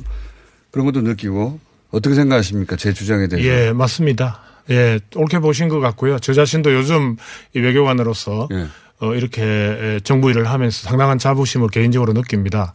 [0.70, 1.58] 그런 것도 느끼고
[1.90, 2.76] 어떻게 생각하십니까?
[2.76, 3.48] 제 주장에 대해서.
[3.48, 4.40] 예, 맞습니다.
[4.70, 6.18] 예, 옳게 보신 것 같고요.
[6.18, 7.16] 저 자신도 요즘
[7.54, 8.66] 이 외교관으로서 예.
[9.00, 12.74] 어, 이렇게 정부 일을 하면서 상당한 자부심을 개인적으로 느낍니다.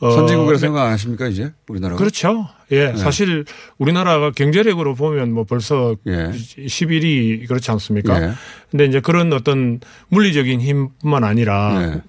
[0.00, 0.60] 어, 선진국이라 네.
[0.60, 1.98] 생각 안 하십니까 이제 우리나라가?
[1.98, 2.48] 그렇죠.
[2.70, 2.96] 예, 네.
[2.96, 3.44] 사실
[3.78, 6.30] 우리나라가 경제력으로 보면 뭐 벌써 예.
[6.30, 8.22] 11위 그렇지 않습니까?
[8.22, 8.32] 예.
[8.70, 12.02] 근데 이제 그런 어떤 물리적인 힘뿐만 아니라 네.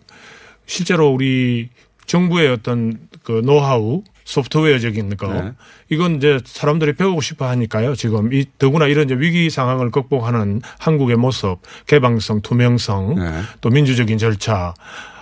[0.68, 1.70] 실제로 우리
[2.06, 5.54] 정부의 어떤 그 노하우 소프트웨어적인 거 네.
[5.90, 7.96] 이건 이제 사람들이 배우고 싶어 하니까요.
[7.96, 11.58] 지금 이 더구나 이런 이제 위기 상황을 극복하는 한국의 모습,
[11.88, 13.42] 개방성, 투명성, 네.
[13.62, 14.76] 또 민주적인 절차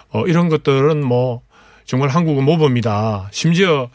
[0.10, 1.41] 어 이런 것들은 뭐
[1.86, 3.30] 정말 한국은 모범이다.
[3.32, 3.89] 심지어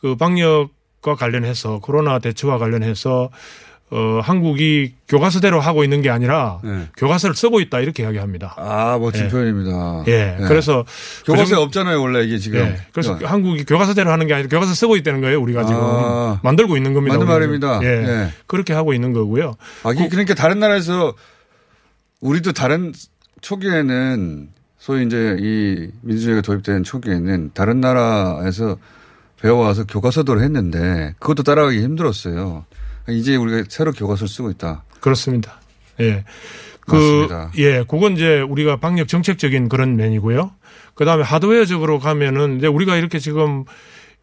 [0.00, 0.70] 그 방역
[1.02, 3.28] 과 관련해서 코로나 대처와 관련해서
[3.96, 6.58] 어, 한국이 교과서대로 하고 있는 게 아니라
[6.96, 8.54] 교과서를 쓰고 있다 이렇게 이야기합니다.
[8.58, 9.28] 아, 멋진 예.
[9.28, 10.02] 표현입니다.
[10.08, 10.36] 예.
[10.40, 10.44] 예.
[10.48, 10.84] 그래서
[11.24, 12.58] 교과서에 그 정- 없잖아요, 원래 이게 지금.
[12.58, 12.76] 예.
[12.92, 13.18] 그래서 어.
[13.22, 15.40] 한국이 교과서대로 하는 게 아니라 교과서 쓰고 있다는 거예요.
[15.40, 16.40] 우리가 지금 아.
[16.42, 17.18] 만들고 있는 겁니다.
[17.18, 17.32] 맞는.
[17.32, 17.80] 말입니다.
[17.84, 17.86] 예.
[17.86, 18.28] 예.
[18.48, 19.54] 그렇게 하고 있는 거고요.
[19.84, 21.14] 아, 그러니까 다른 나라에서
[22.20, 22.92] 우리도 다른
[23.42, 28.76] 초기에는 소위 이제 이 민주주의가 도입된 초기에는 다른 나라에서
[29.40, 32.64] 배워와서 교과서대로 했는데 그것도 따라가기 힘들었어요.
[33.08, 34.84] 이제 우리가 새로 교과서를 쓰고 있다.
[35.00, 35.60] 그렇습니다.
[36.00, 36.24] 예.
[36.80, 37.50] 그, 맞습니다.
[37.58, 40.52] 예, 그건 이제 우리가 방역 정책적인 그런 면이고요.
[40.94, 43.64] 그 다음에 하드웨어적으로 가면은 이제 우리가 이렇게 지금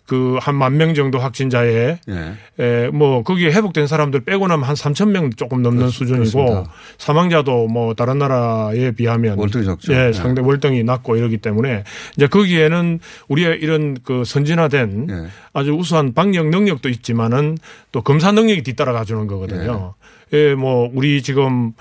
[0.07, 2.33] 그 한 만 명 정도 확진자에 예.
[2.59, 6.71] 에, 뭐 거기에 회복된 사람들 빼고 나면 한 3천 명 조금 넘는 수준이고 그렇습니다.
[6.97, 9.93] 사망자도 뭐 다른 나라에 비하면 월등히 적죠.
[9.93, 10.13] 예, 네.
[10.13, 11.83] 상대 월등히 낮고 이러기 때문에
[12.17, 12.99] 이제 거기에는
[13.29, 15.27] 우리의 이런 그 선진화된 예.
[15.53, 17.57] 아주 우수한 방역 능력도 있지만은
[17.91, 19.93] 또 검사 능력이 뒤따라가 주는 거거든요.
[20.33, 21.73] 예, 뭐 우리 지금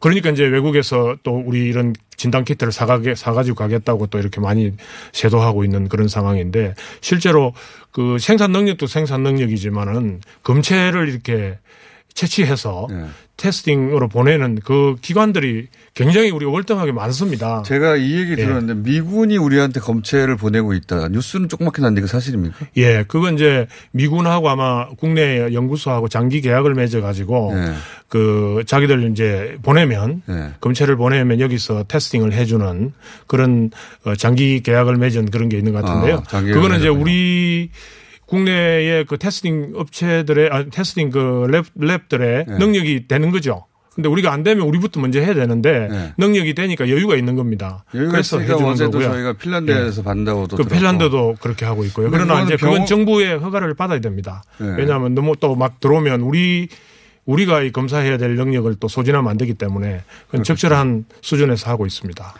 [0.00, 4.72] 그러니까 이제 외국에서 또 우리 이런 진단 키트를 사가게 사가지고 가겠다고 또 이렇게 많이
[5.12, 7.54] 세도하고 있는 그런 상황인데 실제로
[7.92, 11.58] 그 생산 능력도 생산 능력이지만은 검체를 이렇게
[12.16, 13.04] 채취해서 네.
[13.36, 17.62] 테스팅으로 보내는 그 기관들이 굉장히 우리가 월등하게 많습니다.
[17.64, 18.36] 제가 이 얘기 예.
[18.36, 21.08] 들었는데 미군이 우리한테 검체를 보내고 있다.
[21.08, 22.56] 뉴스는 조그맣게 났는데 그 사실입니까?
[22.78, 27.74] 예, 그건 이제 미군하고 아마 국내 연구소하고 장기 계약을 맺어 가지고 네.
[28.08, 30.52] 그 자기들 이제 보내면 네.
[30.60, 32.92] 검체를 보내면 여기서 테스팅을 해 주는
[33.26, 33.70] 그런
[34.04, 36.22] 어, 장기 계약을 맺은 그런 게 있는 것 같은데요.
[36.32, 37.70] 아, 그거는 이제 우리
[38.26, 42.58] 국내의 그 testing 업체들의 아, testing 그 lab, lab들의 네.
[42.58, 43.64] 능력이 되는 거죠.
[43.94, 46.12] 근데 우리가 안 되면 우리부터 먼저 해야 되는데 네.
[46.18, 47.84] 능력이 되니까 여유가 있는 겁니다.
[47.94, 49.08] 여기가 그래서 해주는 어제도 거고요.
[49.10, 50.74] 저희가 핀란드에서 받는다고도 그 들었고.
[50.74, 52.10] 핀란드도 그렇게 하고 있고요.
[52.10, 54.42] 그러나 이제 그거는 그건 병원- 정부의 허가를 받아야 됩니다.
[54.58, 54.74] 네.
[54.76, 56.68] 왜냐하면 너무 또 막 들어오면 우리
[57.24, 62.34] 우리가 이 검사해야 될 능력을 또 소진하면 안 되기 때문에 그건 적절한 수준에서 하고 있습니다.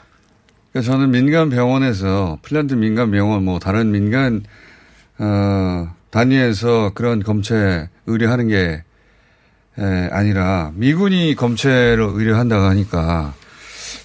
[0.72, 4.42] 그러니까 저는 민간 병원에서 핀란드 민간 병원 뭐 다른 민간
[5.18, 8.82] 어 단위에서 그런 검체 의뢰하는 게
[9.78, 13.34] 에, 아니라 미군이 검체를 의뢰한다고 하니까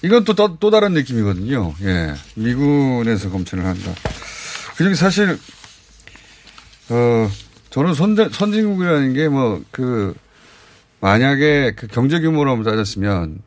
[0.02, 1.74] 이건 또, 또, 또 다른 느낌이거든요.
[1.82, 2.14] 예.
[2.34, 3.92] 미군에서 검체를 한다.
[4.76, 5.38] 그중에 사실,
[6.90, 7.30] 어,
[7.70, 10.14] 저는 선, 선진국이라는 게 뭐, 그,
[11.00, 13.42] 만약에 그 경제 규모로 따졌으면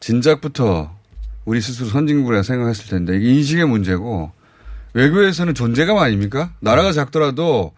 [0.00, 0.96] 진작부터
[1.44, 4.32] 우리 스스로 선진국이라 생각했을 텐데 이게 인식의 문제고
[4.94, 6.50] 외교에서는 존재감 아닙니까?
[6.60, 7.72] 나라가 작더라도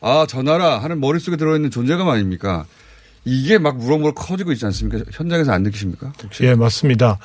[0.00, 2.64] 아, 저 나라 하는 머릿속에 들어있는 존재감 아닙니까?
[3.24, 5.04] 이게 막 무럭무럭 커지고 있지 않습니까?
[5.12, 6.12] 현장에서 안 느끼십니까?
[6.24, 6.44] 혹시?
[6.44, 7.18] 예, 맞습니다.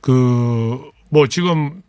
[0.00, 0.78] 그,
[1.10, 1.82] 뭐 지금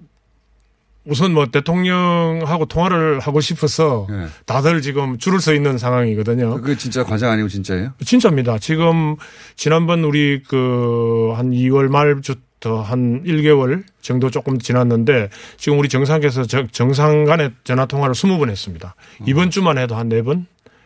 [1.06, 4.08] 우선 뭐 대통령하고 통화를 하고 싶어서
[4.48, 6.56] 다들 지금 줄을 서 있는 상황이거든요.
[6.56, 6.62] 네.
[6.62, 7.92] 그게 진짜 과장 아니고 진짜예요?
[8.04, 8.58] 진짜입니다.
[8.58, 9.16] 지금
[9.56, 12.20] 지난번 우리 그 한 2월 말
[12.60, 18.50] 부터 한 1개월 정도 조금 지났는데 지금 우리 정상께서 저- 정상 간의 전화 통화를 20번
[18.50, 18.96] 했습니다.
[19.26, 20.46] 이번 주만 해도 한 4번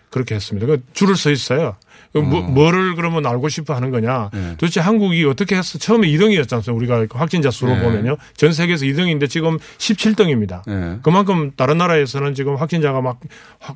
[0.10, 0.66] 그렇게 했습니다.
[0.66, 1.76] 그 줄을 서 있어요.
[2.12, 4.32] 그 뭐, 뭐를 그러면 알고 싶어 하는 거냐.
[4.34, 4.56] 네.
[4.58, 6.96] 도대체 한국이 어떻게 해서 처음에 2등이었지 않습니까?
[6.98, 7.84] 우리가 확진자 수로 네.
[7.84, 8.18] 보면요.
[8.36, 10.64] 전 세계에서 2등인데 지금 17등입니다.
[10.66, 10.98] 네.
[11.04, 13.20] 그만큼 다른 나라에서는 지금 확진자가 막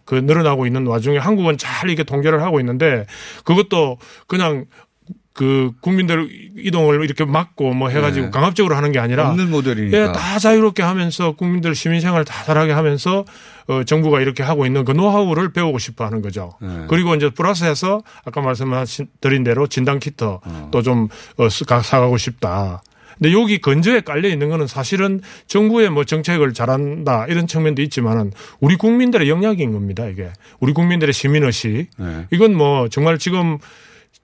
[0.06, 3.06] 그 늘어나고 있는 와중에 한국은 잘 이게 통제를 하고 있는데
[3.44, 4.66] 그것도 그냥
[5.34, 8.32] 그 국민들 이동을 이렇게 막고 뭐 해가지고 네.
[8.32, 9.98] 강압적으로 하는 게 아니라 없는 모델이니까.
[9.98, 13.26] 예, 다 자유롭게 하면서 국민들 시민생활 다 잘하게 하면서
[13.68, 16.52] 어, 정부가 이렇게 하고 있는 그 노하우를 배우고 싶어 하는 거죠.
[16.62, 16.86] 네.
[16.88, 20.70] 그리고 이제 플러스해서 아까 말씀드린 대로 진단 키트 어.
[20.72, 21.08] 또좀
[21.38, 22.84] 어, 사가고 싶다.
[23.18, 28.76] 근데 여기 건조에 깔려 있는 거는 사실은 정부의 뭐 정책을 잘한다 이런 측면도 있지만은 우리
[28.76, 30.06] 국민들의 영향인 겁니다.
[30.06, 30.30] 이게
[30.60, 32.28] 우리 국민들의 시민의식 네.
[32.32, 33.58] 이건 뭐 정말 지금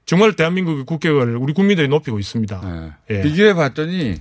[0.09, 2.95] 정말 대한민국의 국격을 우리 국민들이 높이고 있습니다.
[3.11, 3.21] 예.
[3.21, 4.15] 비교해 봤더니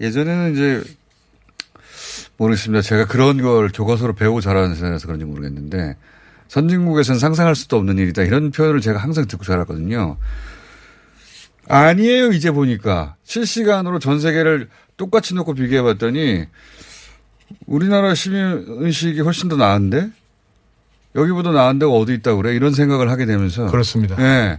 [0.00, 0.82] 예전에는 이제
[2.36, 2.82] 모르겠습니다.
[2.82, 5.96] 제가 그런 걸 교과서로 배우고 자라는 사람이라서 그런지 모르겠는데
[6.48, 8.24] 선진국에서는 상상할 수도 없는 일이다.
[8.24, 10.16] 이런 표현을 제가 항상 듣고 자랐거든요.
[11.68, 12.32] 아니에요.
[12.32, 16.46] 이제 보니까 실시간으로 전 세계를 똑같이 놓고 비교해 봤더니
[17.66, 20.10] 우리나라 시민의식이 훨씬 더 나은데
[21.14, 22.56] 여기보다 나은 데가 어디 있다고 그래?
[22.56, 24.16] 이런 생각을 하게 되면서 그렇습니다.
[24.18, 24.58] 예.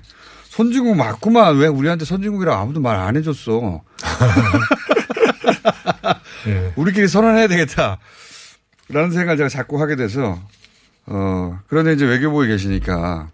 [0.59, 1.57] 선진국 맞구만.
[1.57, 3.81] 왜 우리한테 선진국이라 아무도 말 안 해줬어.
[6.47, 6.73] 예.
[6.75, 7.97] 우리끼리 선언해야 되겠다.
[8.89, 10.37] 라는 생각을 제가 자꾸 하게 돼서,
[11.05, 13.29] 어, 그런데 이제 외교부에 계시니까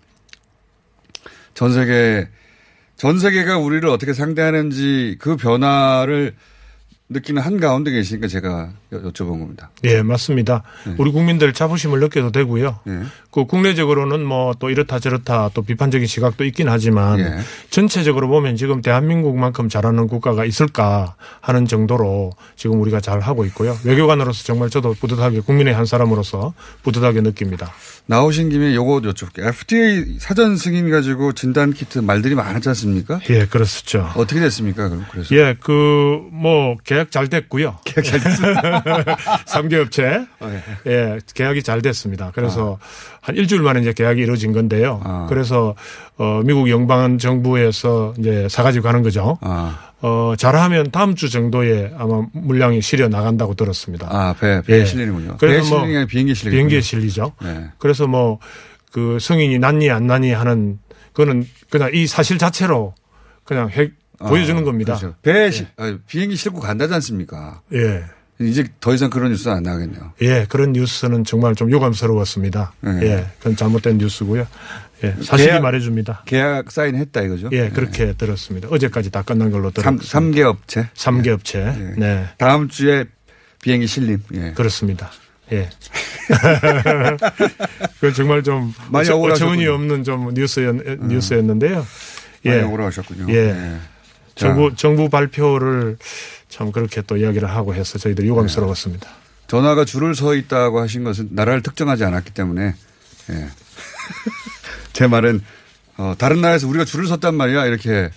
[1.55, 2.29] 전 세계,
[2.95, 6.35] 전 세계가 우리를 어떻게 상대하는지 그 변화를
[7.07, 9.69] 느끼는 한가운데 계시니까 제가 여- 여쭤본 겁니다.
[9.83, 10.63] 예, 맞습니다.
[10.97, 12.79] 우리 국민들 자부심을 느껴도 되고요.
[13.31, 17.35] 그 국내적으로는 뭐 또 이렇다 저렇다 또 비판적인 시각도 있긴 하지만 예.
[17.69, 23.77] 전체적으로 보면 지금 대한민국만큼 잘하는 국가가 있을까 하는 정도로 지금 우리가 잘 하고 있고요.
[23.83, 26.53] 외교관으로서 정말 저도 뿌듯하게 국민의 한 사람으로서
[26.83, 27.71] 뿌듯하게 느낍니다.
[28.07, 29.47] 나오신 김에 요거 여쭤볼게요.
[29.47, 33.19] FDA 사전 승인 가지고 진단 키트 말들이 많았지 않습니까?
[33.29, 34.09] 예, 그렇죠.
[34.15, 34.87] 어떻게 됐습니까?
[34.89, 37.77] 그럼 그래서 예, 그, 뭐, 계약 잘 됐고요.
[37.83, 38.83] 계약 잘 됐습니다.
[39.45, 40.25] 3개 업체.
[40.87, 42.31] 예, 계약이 잘 됐습니다.
[42.33, 42.79] 그래서
[43.21, 45.25] 한 일주일 만에 이제 계약이 이루어진 건데요.
[45.27, 45.75] 그래서,
[46.17, 49.37] 어, 미국 연방 정부에서 이제 사가지고 가는 거죠.
[50.01, 54.07] 어, 잘하면 다음 주 정도에 아마 물량이 실려 나간다고 들었습니다.
[54.09, 55.37] 아, 배, 배에 실리는군요.
[55.37, 57.33] 배에 그래서 뭐 실리는 게 아니라 비행기에 실리죠.
[57.41, 57.65] 네.
[57.77, 58.39] 그래서 뭐,
[58.91, 60.79] 그 성인이 낫니 안 낫니 하는
[61.11, 62.93] 그거는 그냥 이 사실 자체로
[63.43, 63.89] 그냥 해,
[64.19, 64.95] 보여주는 겁니다.
[64.97, 65.15] 그렇죠.
[65.21, 67.61] 배에 실- 아, 비행기 싣고 간다지 않습니까?
[67.73, 68.03] 예.
[68.41, 70.11] 이제 더 이상 그런 뉴스는 안 나가겠네요.
[70.21, 72.73] 예, 그런 뉴스는 정말 좀 유감스러웠습니다.
[72.81, 72.99] 네.
[73.03, 74.45] 예, 그건 잘못된 뉴스고요.
[75.05, 76.23] 예, 사실이 계약- 말해줍니다.
[76.25, 77.49] 계약 사인했다 이거죠?
[77.53, 78.67] 예, 그렇게 들었습니다.
[78.69, 80.05] 어제까지 다 끝난 걸로 들었습니다.
[80.05, 80.89] 삼 3개 업체.
[80.95, 81.93] 3개 업체.
[81.97, 82.25] 네.
[82.37, 83.05] 다음 주에
[83.61, 84.21] 비행기 실림.
[84.33, 84.51] 예.
[84.51, 85.11] 그렇습니다.
[85.53, 85.69] 예.
[87.99, 89.51] 그건 정말 좀 많이 어처- 억울하셨군요.
[89.51, 90.75] 어처구니 없는 좀 뉴스였,
[91.07, 91.85] 뉴스였는데요.
[92.43, 92.61] 많이 예.
[92.63, 93.33] 억울하셨군요.
[93.33, 93.75] 예.
[94.37, 94.39] 예.
[94.39, 94.47] 자.
[94.47, 95.97] 정부, 정부 발표를
[96.49, 99.09] 참 그렇게 또 이야기를 하고 해서 저희들 유감스러웠습니다.
[99.47, 102.73] 전화가 줄을 서 있다고 하신 것은 나라를 특정하지 않았기 때문에
[103.31, 103.33] 예.
[104.93, 105.41] 제 말은
[105.97, 108.09] 어, 다른 나라에서 우리가 줄을 섰단 말이야 이렇게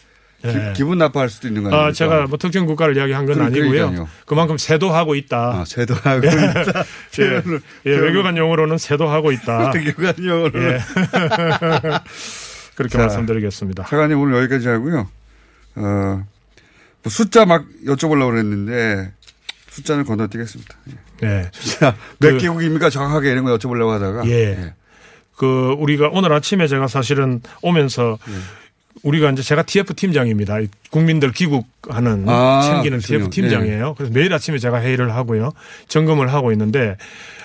[0.44, 0.72] 예.
[0.76, 1.88] 기, 분 나빠할 수도 있는 거 아닙니까?
[1.88, 3.70] 아, 제가 뭐 특정 국가를 이야기한 건 아니고요.
[3.70, 4.08] 그러니까요.
[4.24, 5.36] 그만큼 세도하고 있다.
[5.36, 6.84] 아, 세도하고 있다.
[7.18, 7.42] 예,
[7.86, 9.72] 예, 외교관 용어로는 세도하고 있다.
[9.74, 10.62] 외교관 용어로.
[10.62, 10.78] 예.
[12.76, 13.84] 그렇게 자, 말씀드리겠습니다.
[13.88, 15.08] 차관님 오늘 여기까지 하고요.
[15.76, 16.24] 어,
[17.02, 19.12] 뭐 숫자 막 여쭤보려고 그랬는데
[19.70, 20.74] 숫자는 건너뛰겠습니다.
[21.22, 21.26] 예.
[21.26, 21.50] 예.
[21.52, 24.74] 숫자 몇 그- 개국입니까 정확하게 이런 거 여쭤보려고 하다가 예.
[25.36, 28.32] 그 우리가 오늘 아침에 제가 사실은 오면서 예.
[29.04, 30.58] 우리가 이제 제가 TF 팀장입니다.
[30.58, 32.98] 이 국민들 귀국하는 아, 챙기는.
[32.98, 33.94] TF 팀장이에요.
[33.96, 35.52] 그래서 매일 아침에 제가 회의를 하고요.
[35.86, 36.96] 점검을 하고 있는데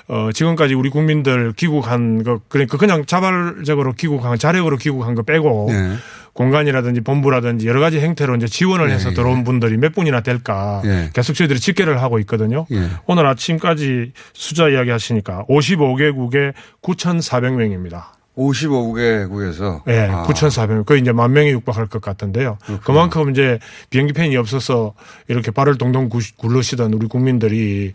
[0.07, 5.95] 어 지금까지 우리 국민들 귀국한 거 그러니까 그냥 자발적으로 귀국한 자력으로 귀국한 거 빼고 예.
[6.33, 11.09] 공간이라든지 본부라든지 여러 가지 행태로 이제 지원을 해서 예, 들어온 분들이 몇 분이나 될까 예.
[11.13, 12.65] 계속 저희들이 집계를 하고 있거든요.
[12.71, 12.89] 예.
[13.05, 18.12] 오늘 아침까지 숫자 이야기 하시니까 55개국에 9,400명입니다.
[18.37, 20.23] 55개국에서 예, 아.
[20.23, 20.85] 9,400명.
[20.85, 22.57] 거의 이제 만 명에 육박할 것 같은데요.
[22.83, 23.59] 그만큼 이제
[23.89, 24.93] 비행기 팬이 없어서
[25.27, 27.93] 이렇게 발을 동동 구- 굴르시던 우리 국민들이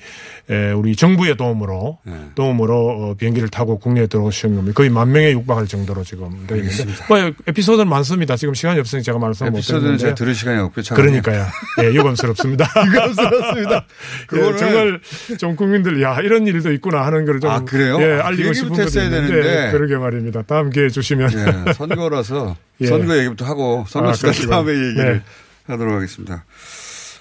[0.51, 2.13] 에, 우리 정부의 도움으로 네.
[2.35, 4.75] 도움으로 어, 비행기를 타고 국내에 들어오시는 겁니다.
[4.77, 6.85] 거의 만 명에 육박할 정도로 지금 되어 있는데.
[7.09, 8.37] 뭐 에피소드는 많습니다.
[8.37, 10.03] 지금 시간이 없으니 제가 말씀 못 에피소드는 드리는데.
[10.03, 10.83] 제가 들을 시간이 없고요.
[10.83, 11.21] 차관님.
[11.23, 11.47] 그러니까요.
[11.83, 12.67] 예, 유감스럽습니다.
[12.87, 13.85] 유감스럽습니다.
[14.35, 15.01] 예, 정말
[15.39, 17.99] 좀 국민들 야 이런 일도 있구나 하는 걸좀 아, 그래요?
[18.01, 19.71] 예, 아, 그 알리고 싶은 했어야 있는데 되는데.
[19.73, 20.28] 그러게 말입니다.
[20.47, 21.31] 다음 기회에 주시면
[21.67, 22.87] 예, 선거라서 예.
[22.87, 24.57] 선거 얘기부터 하고 선거 아, 그러시구나.
[24.57, 25.23] 다음에 얘기를 네.
[25.67, 26.45] 하도록 하겠습니다.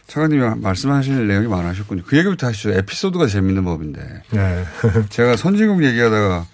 [0.07, 2.03] 차관님이 말씀하실 내용이 많으셨군요.
[2.07, 2.71] 그 얘기부터 하시죠.
[2.71, 4.23] 에피소드가 재밌는 법인데.
[4.31, 4.65] 네.
[5.09, 6.47] 제가 선진국 얘기하다가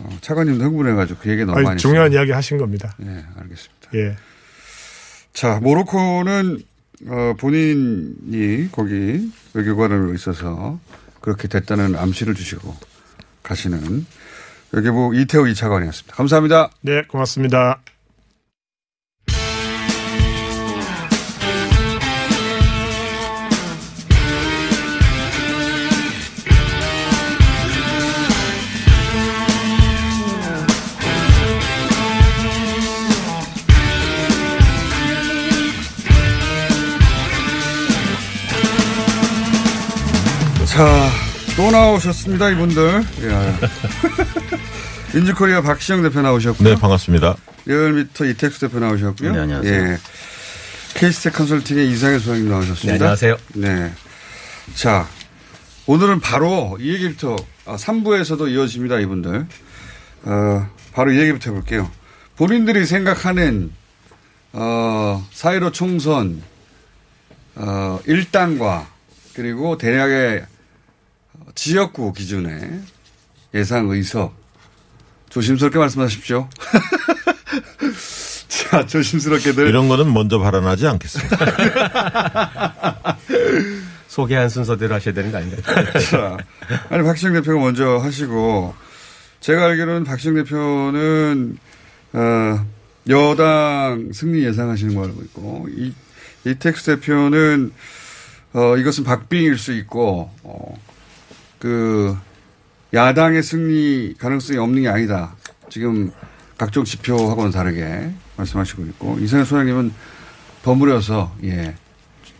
[0.00, 2.18] 어, 차관님도 흥분해가지고 그 얘기 너무 아니, 많이 중요한 했어요.
[2.20, 2.94] 이야기 하신 겁니다.
[3.02, 3.90] 예, 알겠습니다.
[3.94, 4.16] 예.
[5.32, 6.58] 자, 모로코는
[7.08, 10.78] 어, 본인이 거기 외교관으로 있어서
[11.20, 12.74] 그렇게 됐다는 암시를 주시고
[13.42, 14.06] 가시는
[14.72, 16.16] 외교부 이태호 이차관이었습니다.
[16.16, 16.70] 감사합니다.
[16.80, 17.80] 네, 고맙습니다.
[40.66, 40.86] 자,
[41.56, 43.04] 또 나오셨습니다, 이분들.
[43.30, 43.58] 야.
[45.14, 46.66] 민주코리아 박시영 대표 나오셨고요.
[46.66, 47.36] 네, 반갑습니다.
[47.66, 49.32] 리얼미터 이택수 대표 나오셨고요.
[49.32, 49.74] 네, 안녕하세요.
[49.90, 49.98] 예.
[50.94, 52.92] 케이스텍 컨설팅의 이상현 소장님 나오셨습니다.
[52.92, 53.36] 네, 안녕하세요.
[53.54, 53.92] 네.
[54.74, 55.06] 자,
[55.86, 57.36] 오늘은 바로 이 얘기부터,
[57.66, 59.46] 아, 3부에서도 이어집니다, 이분들.
[60.24, 61.90] 어, 바로 이 얘기부터 해볼게요.
[62.36, 63.72] 본인들이 생각하는,
[64.54, 66.42] 어, 사이로 총선,
[67.56, 68.88] 어, 일당과
[69.34, 70.46] 그리고 대략의
[71.54, 72.80] 지역구 기준의
[73.54, 74.34] 예상 의석
[75.30, 76.48] 조심스럽게 말씀하십시오.
[78.48, 79.66] 자, 조심스럽게들.
[79.68, 81.36] 이런 거는 먼저 발언하지 않겠습니다.
[84.08, 85.62] 소개한 순서대로 하셔야 되는 거 아닌가요?
[86.10, 86.36] 자,
[86.90, 88.74] 아니 박시영 대표가 먼저 하시고
[89.40, 91.58] 제가 알기로는 박시영 대표는
[92.12, 92.66] 어,
[93.08, 95.94] 여당 승리 예상하시는 거 알고 있고 이
[96.44, 97.72] 이택수 대표는
[98.54, 100.78] 어, 이것은 박빙일 수 있고, 어,
[101.62, 102.16] 그,
[102.92, 105.36] 야당의 승리 가능성이 없는 게 아니다.
[105.70, 106.10] 지금
[106.58, 109.92] 각종 지표하고는 다르게 말씀하시고 있고, 이상현 소장님은
[110.64, 111.76] 버무려서, 예.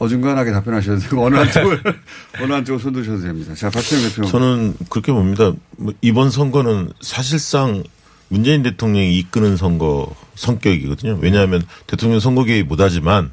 [0.01, 1.81] 어중간하게 답변하셔도 되고, 어느 한쪽을,
[2.43, 3.55] 어느 한쪽을 손드셔도 됩니다.
[3.55, 4.27] 자, 박태영 대표.
[4.27, 5.53] 저는 그렇게 봅니다.
[5.77, 7.85] 뭐 이번 선거는 사실상
[8.27, 11.19] 문재인 대통령이 이끄는 선거 성격이거든요.
[11.21, 13.31] 왜냐하면 대통령 선거 개입 못하지만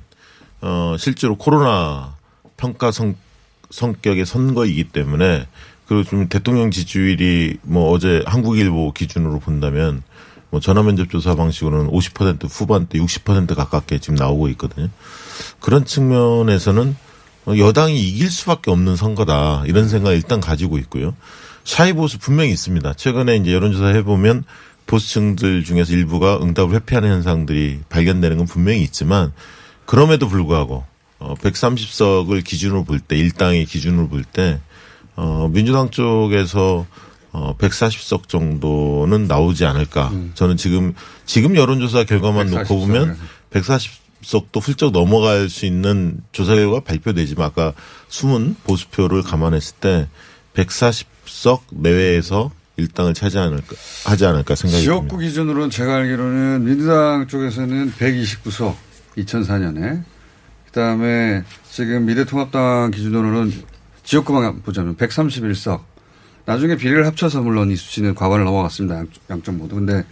[0.62, 2.16] 어 실제로 코로나
[2.58, 3.16] 평가 성,
[3.72, 5.48] 성격의 선거이기 때문에
[5.90, 10.04] 그리고 좀 대통령 지지율이 뭐 어제 한국일보 기준으로 본다면
[10.52, 14.88] 뭐 전화면접 조사 방식으로는 50% 후반대 60% 가깝게 지금 나오고 있거든요.
[15.60, 16.96] 그런 측면에서는
[17.58, 21.16] 여당이 이길 수밖에 없는 선거다 이런 생각 을 일단 가지고 있고요.
[21.64, 22.94] 샤이 보수 분명히 있습니다.
[22.94, 24.44] 최근에 이제 여론조사 해보면
[24.86, 29.34] 보수층들 중에서 일부가 응답을 회피하는 현상들이 발견되는 건 분명히 있지만
[29.88, 30.84] 그럼에도 불구하고
[31.18, 34.60] 어 130석을 기준으로 볼 때 일당의 기준으로 볼때
[35.22, 36.86] 어 민주당 쪽에서
[37.34, 40.14] 어 140석 정도는 나오지 않을까.
[40.34, 40.94] 저는 지금
[41.26, 43.18] 지금 여론조사 결과만 놓고 140석 보면
[43.52, 47.74] 140석도 훌쩍 넘어갈 수 있는 조사 결과 발표되지만 아까
[48.08, 50.08] 숨은 보수표를 감안했을 때
[50.54, 55.02] 140석 내외에서 일당을 차지 않을까 하지 않을까 생각이 듭니다.
[55.02, 58.74] 지역구 기준으로는 제가 알기로는 민주당 쪽에서는 129석
[59.18, 60.02] 2004년에
[60.66, 63.52] 그 다음에 지금 미래통합당 기준으로는
[64.10, 65.82] 지역구만 보자면 131석
[66.46, 68.96] 나중에 비례를 합쳐서 물론 이 수치는 과반을 넘어갔습니다.
[68.98, 69.76] 양, 양쪽 모두.
[69.76, 70.04] 근데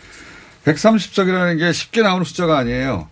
[0.66, 3.10] 130석이라는 게 쉽게 나오는 숫자가 아니에요.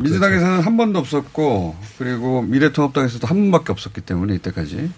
[0.00, 4.90] 민주당에서는 한 번도 없었고 그리고 미래통합당에서도 한 번밖에 없었기 때문에 이때까지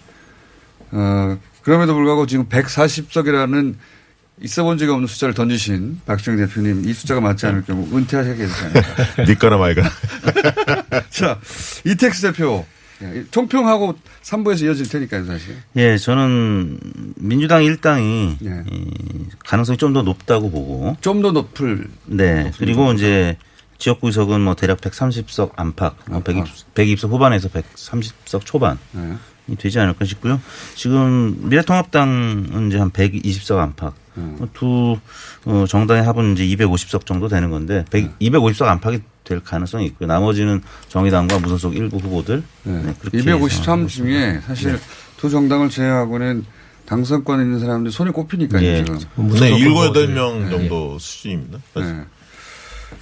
[0.91, 3.75] 어, 그럼에도 불구하고 지금 140석이라는
[4.39, 8.53] 있어 본 적이 없는 숫자를 던지신 박정희 대표님 이 숫자가 맞지 않을 경우 은퇴하셔야 되지
[8.53, 9.23] 않을까.
[9.27, 9.83] 니까나 말까.
[11.11, 11.41] 자,
[11.85, 12.65] 이택스 대표.
[13.01, 15.55] 예, 총평하고 3부에서 이어질 테니까요, 사실.
[15.77, 16.79] 예, 저는
[17.15, 18.63] 민주당 일당이 예.
[18.71, 20.97] 이 가능성이 좀 더 높다고 보고.
[21.01, 21.87] 좀 더 높을.
[22.05, 22.51] 네.
[22.57, 23.37] 그리고 이제
[23.77, 28.77] 지역구 의석은 뭐 대략 130석 안팎, 뭐 120, 120 석 후반에서 130석 초반.
[28.91, 29.13] 네.
[29.47, 30.39] 이 되지 않을까 싶고요.
[30.75, 33.93] 지금 미래통합당은 이제 한 120석 안팎.
[34.53, 34.97] 두
[35.45, 38.99] 어, 정당의 합은 이제 250석 정도 되는 건데 100, 250석 안팎이
[39.29, 40.07] 될 가능성이 있고요.
[40.07, 42.41] 나머지는 정의당과 무소속 일부 후보들.
[42.63, 44.79] 네, 그렇게 253 중에 사실 네.
[45.17, 46.45] 두 정당을 제외하고는
[46.87, 48.83] 당선권에 있는 사람들이 손에 꼽히니까요, 예.
[48.83, 48.97] 지금.
[49.39, 51.59] 네, 일곱 여덟 명 정도 수준입니다.
[51.75, 52.01] 네.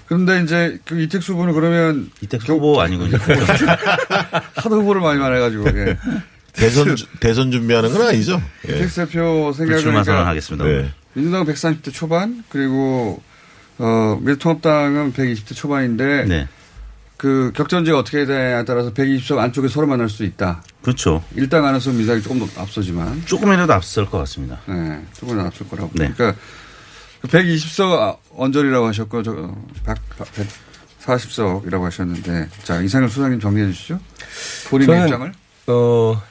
[0.07, 3.17] 그런데 이제 그 이택수 후보는 그러면 이택수 후보 이제
[4.55, 5.97] 하도 후보를 많이 말해가지고 예.
[6.51, 8.41] 대선 주- 대선 준비하는 건 아니죠.
[8.67, 8.75] 예.
[8.75, 10.65] 이택수 대표 생각을 불출마 그러니까 선언하겠습니다.
[10.65, 10.91] 네.
[11.13, 13.21] 민주당은 130대 초반 그리고
[13.79, 16.47] 어 미래통합당은 120대 초반인데 네.
[17.17, 20.63] 그 격전지가 어떻게 되냐에 따라서 120석 안쪽에 서로 만날 수 있다.
[20.81, 21.23] 그렇죠.
[21.35, 24.59] 일당 안에서 민주당이 조금 더 앞서지만 조금이라도 앞설 것 같습니다.
[24.67, 25.91] 네, 조금 앞설 거라고.
[25.95, 26.11] 네.
[26.15, 26.39] 그러니까
[27.23, 29.55] 120석 언저리라고 하셨고 저
[31.01, 33.99] 140석이라고 하셨는데 자 이상일 소장님 정리해 주시죠.
[34.69, 35.33] 본인의 저는, 입장을.
[35.67, 36.21] 어,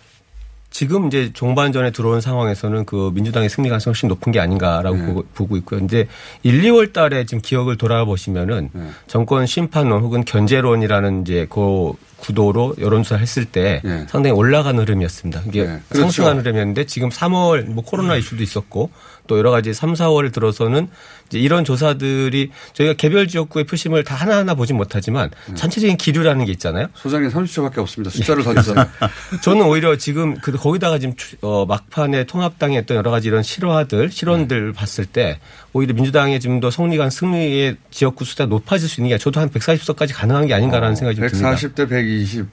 [0.77, 5.23] 지금 이제 종반전에 들어온 상황에서는 그 민주당의 승리 가능성이 훨씬 높은 게 아닌가라고 네.
[5.33, 5.81] 보고, 있고요.
[5.81, 6.07] 이제
[6.43, 8.83] 1, 2월 달에 지금 기억을 돌아보시면은 네.
[9.07, 11.95] 정권 심판론 혹은 견제론이라는 이제 그
[12.27, 14.05] 구도로 여론조사를 했을 때 네.
[14.09, 15.43] 상당히 올라가는 흐름이었습니다.
[15.49, 15.81] 이게 네.
[15.89, 16.03] 그렇죠.
[16.03, 18.91] 상승하는 흐름이었는데 지금 3월 뭐 코로나 이슈도 있었고
[19.29, 20.89] 또 여러 가지 3, 4월 들어서는
[21.29, 26.89] 이제 이런 조사들이 저희가 개별 지역구의 표심을 다 하나하나 보진 못하지만 전체적인 기류라는 게 있잖아요.
[26.95, 28.11] 소장님 30초밖에 없습니다.
[28.11, 28.77] 숫자를 더 주세요.
[29.43, 34.11] 저는 오히려 지금 그 거기다가 지금 추- 어, 막판에 통합당의 어떤 여러 가지 이런 실화들
[34.11, 35.39] 실언들 봤을 때
[35.77, 40.15] 오히려 민주당의 지금 더 성리관 승리의 지역구 숫자 높아질 수 있는 게 저도 한 140석까지
[40.15, 41.55] 가능한 게 아닌가라는 생각이 좀 듭니다.
[41.55, 42.47] 140대 120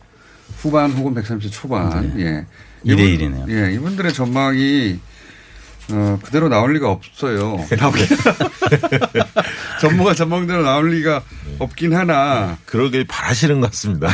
[0.58, 2.20] 후반 혹은 130대 초반.
[2.20, 2.46] 예.
[2.84, 3.46] 이대 이분- 일이네요.
[3.48, 5.00] 예, 이분들의 전망이
[5.92, 7.56] 어, 그대로 나올 리가 없어요.
[7.72, 8.08] 나오긴-
[9.80, 11.24] 전문가 전망대로 나올 리가
[11.60, 12.58] 없긴 하나.
[12.66, 14.10] 그러길 바라시는 것 같습니다.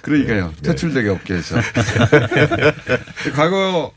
[0.00, 0.54] 그러니까요.
[0.62, 0.70] 네.
[0.70, 1.56] 퇴출되게 없게 해서.
[3.34, 3.92] 과거,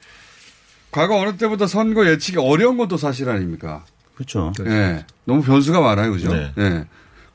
[0.91, 3.85] 과거 어느 때보다 선거 예측이 어려운 것도 사실 아닙니까?
[4.15, 4.51] 그렇죠.
[4.65, 5.05] 예.
[5.25, 6.11] 너무 변수가 많아요.
[6.11, 6.33] 그죠?
[6.33, 6.51] 네.
[6.57, 6.63] 예.
[6.63, 6.85] 그리고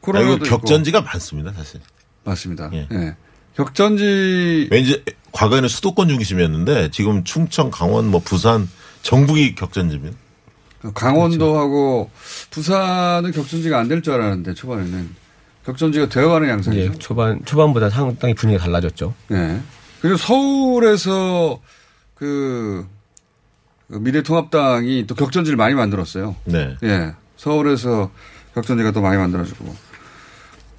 [0.00, 0.44] 코로나도 있고.
[0.44, 1.80] 격전지가 많습니다, 사실.
[2.24, 2.70] 맞습니다.
[2.72, 3.16] 예.
[3.56, 5.02] 격전지 왠지
[5.32, 8.68] 과거에는 수도권 중심이었는데 지금 충청, 강원, 뭐 부산,
[9.02, 10.16] 전북이 격전지입니다.
[10.94, 12.10] 강원도하고
[12.50, 15.14] 부산은 격전지가 안 될 줄 알았는데 초반에는
[15.66, 16.82] 격전지가 되어가는 양상이죠.
[16.82, 19.12] 예, 초반 초반보다 상당히 분위기가 달라졌죠.
[19.28, 19.60] 네.
[20.00, 21.60] 그리고 서울에서
[22.14, 22.86] 그, 그
[23.88, 26.36] 미래통합당이 또 격전지를 많이 만들었어요.
[26.44, 26.76] 네.
[26.82, 27.14] 예.
[27.36, 28.10] 서울에서
[28.54, 29.74] 격전지가 또 많이 만들어지고.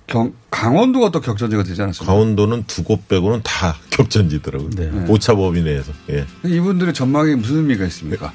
[0.07, 2.11] 경, 강원도가 또 격전지가 되지 않았습니까?
[2.11, 4.69] 강원도는 두 곳 빼고는 다 격전지더라고요.
[4.71, 4.91] 네.
[5.07, 5.91] 오차 범위 내에서.
[6.09, 6.25] 예.
[6.43, 8.31] 이분들의 전망이 무슨 의미가 있습니까?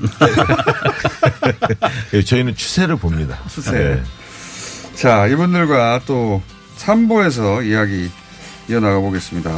[2.14, 3.38] 예, 저희는 추세를 봅니다.
[3.48, 3.76] 추세.
[3.76, 4.02] 예.
[4.94, 6.42] 자, 이분들과 또
[6.78, 8.08] 3부에서 이야기
[8.68, 9.50] 이어나가 보겠습니다.